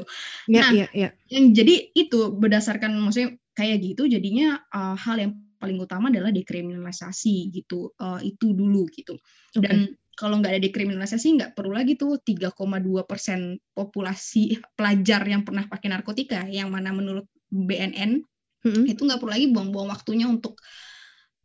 Ya, 0.49 0.61
Nah, 0.65 0.69
ya, 0.73 0.87
ya. 0.91 1.09
Yang 1.29 1.45
jadi 1.57 1.75
itu 1.93 2.19
berdasarkan 2.35 2.91
maksudnya 2.97 3.29
kayak 3.53 3.77
gitu 3.85 4.09
jadinya 4.09 4.57
eh, 4.73 4.95
hal 4.97 5.15
yang 5.21 5.33
paling 5.63 5.79
utama 5.79 6.11
adalah 6.11 6.35
dekriminalisasi 6.35 7.47
gitu. 7.55 7.95
Eh, 7.95 8.35
itu 8.35 8.51
dulu 8.51 8.83
gitu. 8.91 9.15
Dan 9.55 9.95
kalau 10.13 10.43
nggak 10.43 10.59
ada 10.59 10.61
dekriminalisasi 10.61 11.39
nggak 11.39 11.51
perlu 11.55 11.73
lagi 11.73 11.95
tuh 11.95 12.19
3,2 12.19 13.07
persen 13.07 13.55
populasi 13.71 14.59
pelajar 14.77 15.23
yang 15.23 15.47
pernah 15.47 15.63
pakai 15.65 15.87
narkotika 15.87 16.43
yang 16.51 16.67
mana 16.67 16.91
menurut 16.91 17.25
BNN 17.47 18.19
Mm-mm. 18.63 18.83
itu 18.87 19.01
nggak 19.03 19.19
perlu 19.19 19.31
lagi 19.31 19.47
buang-buang 19.51 19.89
waktunya 19.91 20.27
untuk 20.27 20.59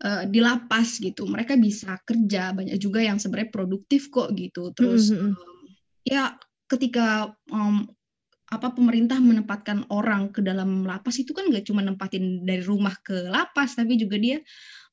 eh, 0.02 0.26
di 0.26 0.42
lapas 0.42 0.98
gitu. 0.98 1.24
Mereka 1.30 1.54
bisa 1.56 1.96
kerja 2.02 2.50
banyak 2.50 2.76
juga 2.76 3.00
yang 3.00 3.22
sebenarnya 3.22 3.54
produktif 3.54 4.10
kok 4.10 4.34
gitu. 4.34 4.74
Terus 4.74 5.14
Mm-mm, 5.14 5.32
mm-mm. 5.32 5.38
em, 5.38 5.58
ya 6.02 6.34
ketika 6.68 7.32
em, 7.48 7.88
apa 8.48 8.72
pemerintah 8.72 9.20
menempatkan 9.20 9.84
orang 9.92 10.32
ke 10.32 10.40
dalam 10.40 10.88
lapas 10.88 11.20
itu 11.20 11.36
kan 11.36 11.52
nggak 11.52 11.68
cuma 11.68 11.84
nempatin 11.84 12.48
dari 12.48 12.64
rumah 12.64 12.96
ke 13.04 13.28
lapas 13.28 13.76
tapi 13.76 14.00
juga 14.00 14.16
dia 14.16 14.40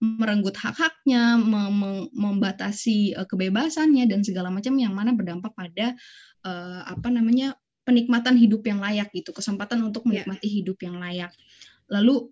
merenggut 0.03 0.59
hak-haknya, 0.59 1.39
mem- 1.39 1.71
mem- 1.71 2.09
membatasi 2.11 3.15
eh, 3.15 3.27
kebebasannya 3.27 4.11
dan 4.11 4.27
segala 4.27 4.51
macam 4.51 4.75
yang 4.75 4.91
mana 4.91 5.15
berdampak 5.15 5.55
pada 5.55 5.95
eh, 6.43 6.81
apa 6.83 7.07
namanya 7.07 7.55
penikmatan 7.87 8.35
hidup 8.35 8.65
yang 8.67 8.81
layak 8.83 9.13
gitu, 9.15 9.31
kesempatan 9.31 9.79
untuk 9.87 10.03
Ya. 10.09 10.25
menikmati 10.25 10.51
hidup 10.51 10.81
yang 10.83 10.99
layak. 10.99 11.31
Lalu 11.87 12.27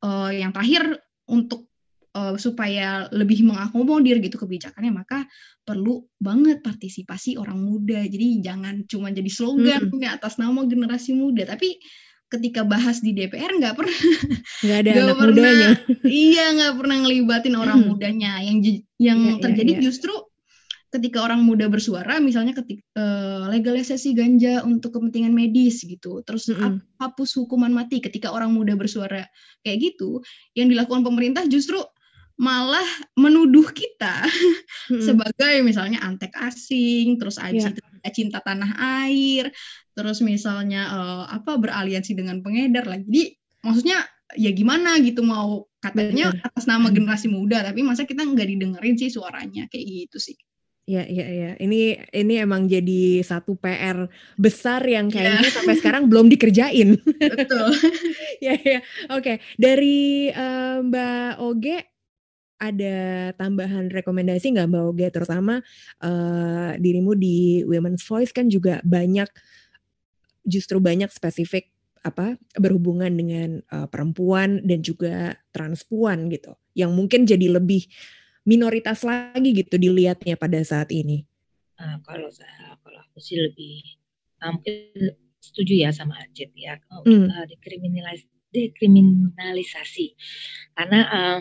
eh, 0.00 0.30
yang 0.40 0.56
terakhir 0.56 0.96
untuk 1.28 1.68
eh, 2.14 2.34
supaya 2.38 3.10
lebih 3.10 3.42
mengakomodir 3.44 4.22
gitu 4.22 4.38
kebijakannya 4.38 4.94
maka 4.94 5.26
perlu 5.66 6.06
banget 6.22 6.62
partisipasi 6.62 7.36
orang 7.36 7.58
muda. 7.58 8.00
Jadi 8.06 8.40
jangan 8.40 8.86
cuma 8.86 9.10
jadi 9.10 9.28
slogan 9.28 9.90
ini 9.90 10.06
atas 10.06 10.38
nama 10.38 10.62
generasi 10.64 11.12
muda, 11.12 11.44
tapi 11.44 11.76
ketika 12.24 12.66
bahas 12.66 12.98
di 12.98 13.14
DPR 13.14 13.52
nggak 13.60 13.74
pernah 13.78 13.98
Nggak 14.64 14.78
ada 14.82 14.90
nggak 14.94 15.04
anak 15.06 15.16
pernah 15.18 15.34
mudanya. 15.34 15.68
iya 16.26 16.44
nggak 16.56 16.74
pernah 16.80 16.96
ngelibatin 17.04 17.54
orang 17.54 17.78
Hmm. 17.84 17.88
mudanya 17.94 18.32
yang 18.42 18.58
yang 18.98 19.18
iya, 19.20 19.42
terjadi 19.42 19.72
iya. 19.78 19.82
justru 19.86 20.10
ketika 20.90 21.26
orang 21.26 21.42
muda 21.42 21.66
bersuara 21.66 22.22
misalnya 22.22 22.54
ketika 22.54 22.86
legalisasi 23.50 24.14
ganja 24.14 24.62
untuk 24.62 24.94
kepentingan 24.94 25.34
medis 25.34 25.82
gitu 25.82 26.22
terus 26.22 26.46
hap- 26.54 26.86
hapus 27.02 27.34
hukuman 27.34 27.74
mati 27.74 27.98
ketika 27.98 28.30
orang 28.30 28.54
muda 28.54 28.78
bersuara 28.78 29.26
kayak 29.66 29.90
gitu 29.90 30.22
yang 30.54 30.70
dilakukan 30.70 31.02
pemerintah 31.02 31.42
justru 31.50 31.82
malah 32.34 32.86
menuduh 33.14 33.70
kita 33.70 34.26
Mm-mm. 34.90 35.00
sebagai 35.06 35.62
misalnya 35.62 36.02
antek 36.02 36.34
asing, 36.34 37.16
terus 37.20 37.38
itu 37.38 37.70
tidak 37.78 38.12
cinta 38.14 38.38
tanah 38.42 38.70
air, 39.06 39.50
terus 39.94 40.18
misalnya 40.20 40.80
eh, 40.90 41.24
apa 41.38 41.56
beraliansi 41.58 42.12
dengan 42.18 42.42
pengedar 42.42 42.84
lah. 42.90 42.98
Jadi 43.00 43.38
maksudnya 43.64 44.02
ya 44.34 44.50
gimana 44.50 44.98
gitu 44.98 45.22
mau 45.22 45.64
katanya 45.78 46.32
Bener. 46.34 46.42
atas 46.42 46.64
nama 46.66 46.90
generasi 46.90 47.28
muda, 47.30 47.62
tapi 47.62 47.80
masa 47.86 48.02
kita 48.08 48.24
nggak 48.26 48.48
didengerin 48.50 48.96
sih 48.98 49.10
suaranya 49.12 49.70
kayak 49.70 49.84
gitu 49.86 50.18
sih. 50.18 50.36
Iya, 50.84 51.00
iya, 51.08 51.24
iya. 51.32 51.48
Ini 51.64 51.76
ini 52.12 52.32
emang 52.44 52.68
jadi 52.68 53.24
satu 53.24 53.56
PR 53.56 54.04
besar 54.36 54.84
yang 54.84 55.08
Iya. 55.08 55.16
kayaknya 55.16 55.48
sampai 55.48 55.74
sekarang 55.80 56.12
belum 56.12 56.28
dikerjain. 56.28 57.00
Betul. 57.32 57.72
Ya, 58.44 58.52
ya. 58.60 58.84
Oke, 59.08 59.40
dari 59.56 60.28
eh, 60.28 60.76
Mbak 60.84 61.40
Oge 61.40 61.93
ada 62.72 62.96
tambahan 63.36 63.92
rekomendasi 63.92 64.54
nggak 64.54 64.68
Mbak 64.70 64.84
Oge? 64.88 65.08
Terutama 65.12 65.54
eh, 66.00 66.70
dirimu 66.80 67.12
di 67.18 67.66
Women's 67.66 68.06
Voice 68.06 68.30
kan 68.30 68.48
juga 68.48 68.80
banyak, 68.86 69.28
justru 70.46 70.80
banyak 70.80 71.10
spesifik 71.12 71.68
apa 72.04 72.36
berhubungan 72.56 73.12
dengan 73.12 73.60
eh, 73.60 73.88
perempuan 73.88 74.64
dan 74.64 74.80
juga 74.80 75.36
transpuan 75.52 76.28
gitu, 76.32 76.56
yang 76.76 76.92
mungkin 76.92 77.24
jadi 77.24 77.56
lebih 77.60 77.88
minoritas 78.44 79.00
lagi 79.08 79.56
gitu 79.56 79.80
dilihatnya 79.80 80.36
pada 80.36 80.60
saat 80.60 80.92
ini. 80.92 81.24
Nah, 81.80 81.98
kalau 82.04 82.28
saya, 82.28 82.76
kalau 82.84 83.00
aku 83.02 83.18
sih 83.18 83.40
lebih 83.40 83.82
uh, 84.44 84.52
mungkin 84.52 85.16
setuju 85.40 85.88
ya 85.88 85.90
sama 85.90 86.20
Acit 86.20 86.52
ya 86.52 86.76
uh, 86.92 87.02
Hmm. 87.02 87.26
uh, 87.26 87.44
dekriminalis- 87.48 88.28
dekriminalisasi 88.54 90.14
karena 90.78 91.00
uh, 91.08 91.38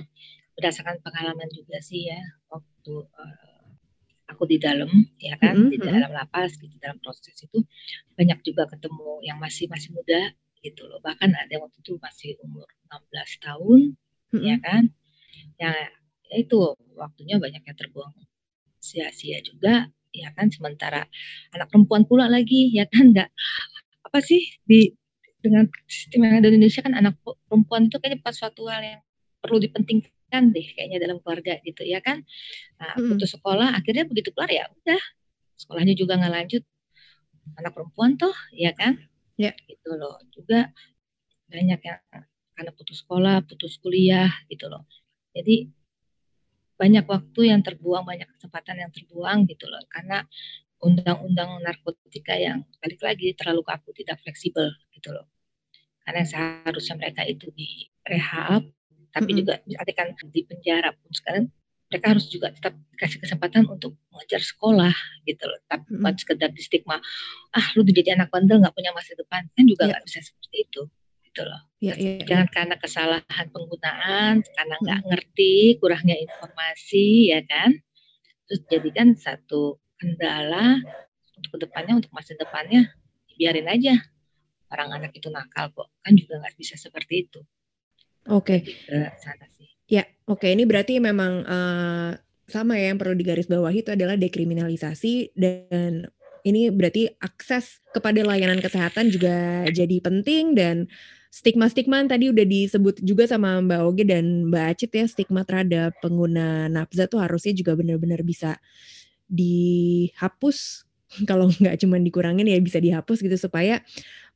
berdasarkan 0.54 1.02
pengalaman 1.02 1.50
juga 1.50 1.82
sih 1.82 2.10
ya 2.10 2.22
waktu 2.50 2.94
uh, 3.06 3.68
aku 4.30 4.50
di 4.50 4.58
dalam 4.62 4.90
ya 5.20 5.36
kan 5.38 5.58
Mm-mm, 5.58 5.72
di 5.74 5.78
mm-mm. 5.78 5.90
dalam 5.90 6.12
lapas 6.14 6.56
gitu 6.58 6.74
dalam 6.80 6.98
proses 7.02 7.34
itu 7.36 7.60
banyak 8.18 8.40
juga 8.46 8.70
ketemu 8.70 9.22
yang 9.26 9.38
masih 9.42 9.68
masih 9.68 9.94
muda 9.94 10.34
gitu 10.64 10.88
loh 10.88 11.04
bahkan 11.04 11.34
ada 11.36 11.60
waktu 11.60 11.78
itu 11.84 12.00
masih 12.00 12.40
umur 12.42 12.66
16 12.90 13.46
tahun 13.46 13.80
ya 14.40 14.58
Mm-mm. 14.58 14.66
kan 14.66 14.84
ya, 15.60 15.72
ya 16.30 16.36
itu 16.40 16.58
waktunya 16.96 17.38
banyak 17.42 17.62
yang 17.62 17.78
terbuang 17.78 18.14
sia-sia 18.80 19.42
juga 19.44 19.90
ya 20.14 20.30
kan 20.38 20.54
sementara 20.54 21.10
anak 21.52 21.68
perempuan 21.74 22.06
pula 22.06 22.30
lagi 22.30 22.70
ya 22.70 22.86
kan 22.86 23.12
nggak 23.12 23.30
apa 24.06 24.20
sih 24.22 24.62
di 24.64 24.94
dengan 25.44 25.68
sistem 25.90 26.24
yang 26.24 26.36
ada 26.40 26.48
di 26.48 26.56
Indonesia 26.56 26.82
kan 26.86 26.96
anak 26.96 27.20
perempuan 27.50 27.92
itu 27.92 27.98
kayaknya 28.00 28.24
pas 28.24 28.32
suatu 28.38 28.70
hal 28.72 28.80
yang 28.80 29.02
perlu 29.44 29.60
dipentingkan 29.60 30.14
deh 30.42 30.66
kayaknya 30.74 30.98
dalam 30.98 31.22
keluarga 31.22 31.62
gitu 31.62 31.86
ya 31.86 32.02
kan. 32.02 32.26
Nah, 32.82 32.94
putus 32.98 33.38
sekolah 33.38 33.78
akhirnya 33.78 34.10
begitu 34.10 34.34
keluar 34.34 34.50
ya 34.50 34.66
udah 34.70 35.02
sekolahnya 35.60 35.94
juga 35.94 36.18
nggak 36.18 36.34
lanjut. 36.34 36.64
Anak 37.60 37.72
perempuan 37.78 38.18
toh 38.18 38.34
ya 38.56 38.74
kan? 38.74 38.98
Ya. 39.38 39.54
Gitu 39.70 39.90
loh. 39.94 40.18
Juga 40.34 40.74
banyak 41.52 41.80
yang 41.86 42.00
karena 42.54 42.72
putus 42.74 43.06
sekolah 43.06 43.46
putus 43.46 43.78
kuliah 43.78 44.32
gitu 44.50 44.66
loh. 44.70 44.90
Jadi 45.38 45.70
banyak 46.74 47.06
waktu 47.06 47.54
yang 47.54 47.62
terbuang 47.62 48.04
banyak 48.04 48.28
kesempatan 48.38 48.82
yang 48.82 48.92
terbuang 48.92 49.46
gitu 49.46 49.70
loh. 49.70 49.82
Karena 49.92 50.26
undang-undang 50.84 51.64
narkotika 51.64 52.36
yang 52.36 52.68
balik 52.84 53.00
lagi 53.00 53.32
terlalu 53.40 53.64
kaku 53.64 53.96
tidak 53.96 54.20
fleksibel 54.20 54.68
gitu 54.92 55.16
loh. 55.16 55.30
Karena 56.04 56.28
seharusnya 56.28 57.00
mereka 57.00 57.24
itu 57.24 57.48
di 57.56 57.88
rehab 58.04 58.68
tapi 59.14 59.32
mm 59.32 59.46
-hmm. 59.46 59.62
juga 59.62 59.80
artikan 59.80 60.08
di 60.34 60.42
penjara 60.44 60.90
pun 60.92 61.12
sekarang 61.14 61.46
mereka 61.94 62.18
harus 62.18 62.26
juga 62.26 62.50
tetap 62.50 62.74
dikasih 62.98 63.22
kesempatan 63.22 63.70
untuk 63.70 63.94
mengajar 64.10 64.42
sekolah 64.42 64.96
gitu 65.30 65.46
loh 65.46 65.62
tapi 65.70 65.86
mm 65.86 65.90
-hmm. 65.94 66.02
bukan 66.02 66.16
sekedar 66.18 66.50
di 66.50 66.62
stigma 66.66 66.98
ah 67.54 67.66
lu 67.78 67.86
jadi 67.86 68.18
anak 68.18 68.34
bandel 68.34 68.58
nggak 68.58 68.74
punya 68.74 68.92
masa 68.98 69.14
depan 69.14 69.46
kan 69.54 69.64
juga 69.70 69.86
iya. 69.86 69.90
nggak 69.94 70.02
yeah. 70.02 70.10
bisa 70.10 70.20
seperti 70.26 70.58
itu 70.66 70.82
gitu 71.30 71.42
loh 71.46 71.62
yeah, 71.78 71.96
yeah, 71.96 72.18
iya. 72.18 72.26
jangan 72.26 72.48
yeah. 72.50 72.56
karena 72.58 72.76
kesalahan 72.82 73.46
penggunaan 73.54 74.34
karena 74.42 74.76
nggak 74.82 74.98
mm 74.98 75.06
-hmm. 75.06 75.12
ngerti 75.14 75.54
kurangnya 75.78 76.18
informasi 76.18 77.08
ya 77.30 77.40
kan 77.46 77.78
terus 78.50 78.62
jadikan 78.68 79.14
satu 79.14 79.78
kendala 80.02 80.82
untuk 81.38 81.50
ke 81.54 81.58
depannya 81.70 81.94
untuk 82.02 82.12
masa 82.12 82.34
depannya 82.34 82.90
biarin 83.38 83.70
aja 83.70 83.96
orang 84.74 84.90
anak 84.98 85.12
itu 85.14 85.30
nakal 85.30 85.70
kok 85.70 85.94
kan 86.02 86.14
juga 86.18 86.42
nggak 86.42 86.58
bisa 86.58 86.74
seperti 86.74 87.30
itu 87.30 87.40
oke 88.30 88.46
okay. 88.46 88.60
sana 89.20 89.46
sih 89.56 89.68
ya 89.88 90.04
oke 90.28 90.44
okay. 90.44 90.56
ini 90.56 90.64
berarti 90.64 91.00
memang 91.00 91.34
uh, 91.44 92.12
sama 92.48 92.78
ya 92.78 92.92
yang 92.92 93.00
perlu 93.00 93.16
digarisbawahi 93.16 93.82
itu 93.82 93.92
adalah 93.96 94.20
dekriminalisasi 94.20 95.34
dan 95.34 96.08
ini 96.44 96.68
berarti 96.70 97.08
akses 97.24 97.80
kepada 97.96 98.20
layanan 98.22 98.60
kesehatan 98.60 99.08
juga 99.10 99.64
jadi 99.72 99.98
penting 100.04 100.54
dan 100.60 100.92
stigma-stigma 101.34 102.06
tadi 102.06 102.30
udah 102.30 102.46
disebut 102.46 103.02
juga 103.02 103.26
sama 103.26 103.58
Mbak 103.64 103.82
Oge 103.90 104.04
dan 104.06 104.54
Mbak 104.54 104.66
Acit 104.76 104.92
ya 104.94 105.06
stigma 105.10 105.42
terhadap 105.42 105.98
pengguna 105.98 106.70
nafza 106.70 107.10
tuh 107.10 107.24
harusnya 107.24 107.56
juga 107.58 107.74
benar-benar 107.74 108.22
bisa 108.22 108.62
dihapus 109.32 110.86
kalau 111.30 111.50
nggak 111.50 111.80
cuma 111.82 111.98
dikurangin 111.98 112.46
ya 112.46 112.60
bisa 112.62 112.78
dihapus 112.78 113.24
gitu 113.24 113.38
supaya 113.40 113.82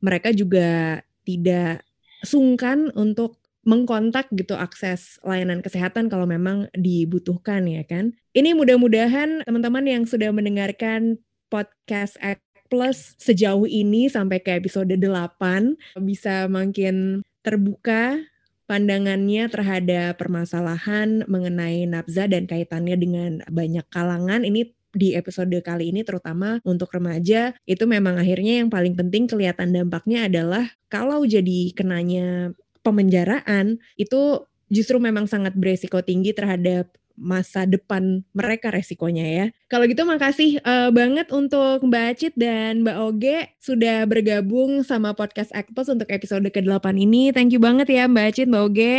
mereka 0.02 0.34
juga 0.34 1.02
tidak 1.22 1.84
sungkan 2.24 2.90
untuk 2.98 3.38
mengkontak 3.68 4.32
gitu 4.32 4.56
akses 4.56 5.20
layanan 5.28 5.60
kesehatan 5.60 6.08
kalau 6.08 6.24
memang 6.24 6.72
dibutuhkan 6.72 7.68
ya 7.68 7.84
kan. 7.84 8.16
Ini 8.32 8.56
mudah-mudahan 8.56 9.44
teman-teman 9.44 9.84
yang 9.84 10.04
sudah 10.08 10.32
mendengarkan 10.32 11.20
podcast 11.52 12.16
Act 12.24 12.48
Plus 12.68 13.16
sejauh 13.20 13.68
ini 13.68 14.12
sampai 14.12 14.44
ke 14.44 14.56
episode 14.56 14.92
8 14.92 16.00
bisa 16.04 16.52
makin 16.52 17.24
terbuka 17.40 18.20
pandangannya 18.68 19.48
terhadap 19.48 20.20
permasalahan 20.20 21.24
mengenai 21.32 21.88
nafza 21.88 22.28
dan 22.28 22.44
kaitannya 22.44 22.96
dengan 23.00 23.32
banyak 23.48 23.88
kalangan. 23.88 24.44
Ini 24.44 24.68
di 24.96 25.16
episode 25.16 25.56
kali 25.64 25.96
ini 25.96 26.04
terutama 26.04 26.60
untuk 26.68 26.92
remaja 26.92 27.56
itu 27.64 27.84
memang 27.88 28.20
akhirnya 28.20 28.64
yang 28.64 28.70
paling 28.72 28.96
penting 28.96 29.28
kelihatan 29.32 29.72
dampaknya 29.72 30.28
adalah 30.28 30.68
kalau 30.92 31.24
jadi 31.24 31.72
kenanya 31.72 32.52
pemenjaraan 32.88 33.84
itu 34.00 34.48
justru 34.72 34.96
memang 35.04 35.28
sangat 35.28 35.52
beresiko 35.60 36.00
tinggi 36.00 36.32
terhadap 36.32 36.88
masa 37.18 37.66
depan 37.66 38.22
mereka 38.32 38.70
resikonya 38.70 39.26
ya. 39.26 39.46
Kalau 39.74 39.90
gitu 39.90 40.06
makasih 40.06 40.62
uh, 40.62 40.94
banget 40.94 41.34
untuk 41.34 41.82
Mbak 41.82 42.06
Acit 42.14 42.34
dan 42.38 42.86
Mbak 42.86 42.98
Oge 43.02 43.38
sudah 43.58 44.06
bergabung 44.06 44.86
sama 44.86 45.18
podcast 45.18 45.50
Actos 45.58 45.90
untuk 45.90 46.08
episode 46.14 46.46
ke-8 46.46 46.86
ini. 46.94 47.34
Thank 47.34 47.58
you 47.58 47.62
banget 47.62 47.90
ya 47.90 48.06
Mbak 48.06 48.26
Acit, 48.32 48.48
Mbak 48.48 48.64
Oge. 48.70 48.96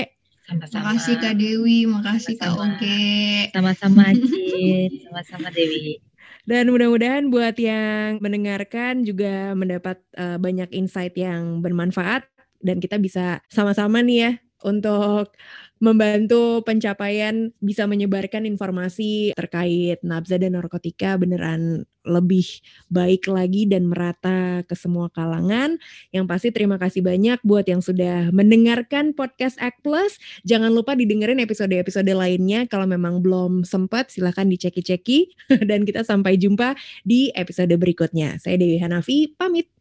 Sama-sama. 0.51 0.82
Makasih 0.91 1.16
Kak 1.22 1.34
Dewi, 1.39 1.78
makasih 1.86 2.34
Kak 2.43 2.53
Oge. 2.59 3.07
Sama-sama 3.55 4.03
Acit, 4.11 4.91
sama-sama 5.07 5.49
Dewi. 5.55 6.03
Dan 6.49 6.72
mudah-mudahan 6.72 7.28
buat 7.28 7.55
yang 7.61 8.24
mendengarkan 8.24 9.05
juga 9.05 9.53
mendapat 9.53 10.01
uh, 10.16 10.41
banyak 10.41 10.72
insight 10.72 11.12
yang 11.14 11.61
bermanfaat 11.61 12.26
dan 12.62 12.82
kita 12.82 12.98
bisa 12.98 13.42
sama-sama 13.50 14.02
nih 14.02 14.18
ya 14.18 14.32
untuk 14.66 15.30
membantu 15.78 16.66
pencapaian 16.66 17.54
bisa 17.62 17.86
menyebarkan 17.86 18.42
informasi 18.42 19.30
terkait 19.38 20.02
nafza 20.02 20.34
dan 20.34 20.59
narkotika 20.59 21.14
beneran 21.14 21.86
lebih 22.02 22.42
baik 22.90 23.30
lagi 23.30 23.68
dan 23.70 23.86
merata 23.86 24.66
ke 24.66 24.74
semua 24.74 25.06
kalangan. 25.14 25.78
Yang 26.11 26.26
pasti 26.26 26.48
terima 26.50 26.80
kasih 26.82 27.06
banyak 27.06 27.38
buat 27.46 27.68
yang 27.70 27.78
sudah 27.78 28.34
mendengarkan 28.34 29.14
podcast 29.14 29.54
Act 29.62 29.86
Plus. 29.86 30.18
Jangan 30.42 30.74
lupa 30.74 30.98
didengerin 30.98 31.38
episode-episode 31.38 32.11
lainnya. 32.11 32.66
Kalau 32.66 32.88
memang 32.90 33.22
belum 33.22 33.62
sempat 33.62 34.11
silahkan 34.11 34.50
diceki-ceki. 34.50 35.30
Dan 35.70 35.86
kita 35.86 36.02
sampai 36.02 36.34
jumpa 36.40 36.74
di 37.06 37.30
episode 37.38 37.70
berikutnya. 37.78 38.42
Saya 38.42 38.59
Dewi 38.59 38.82
Hanafi, 38.82 39.30
pamit. 39.38 39.77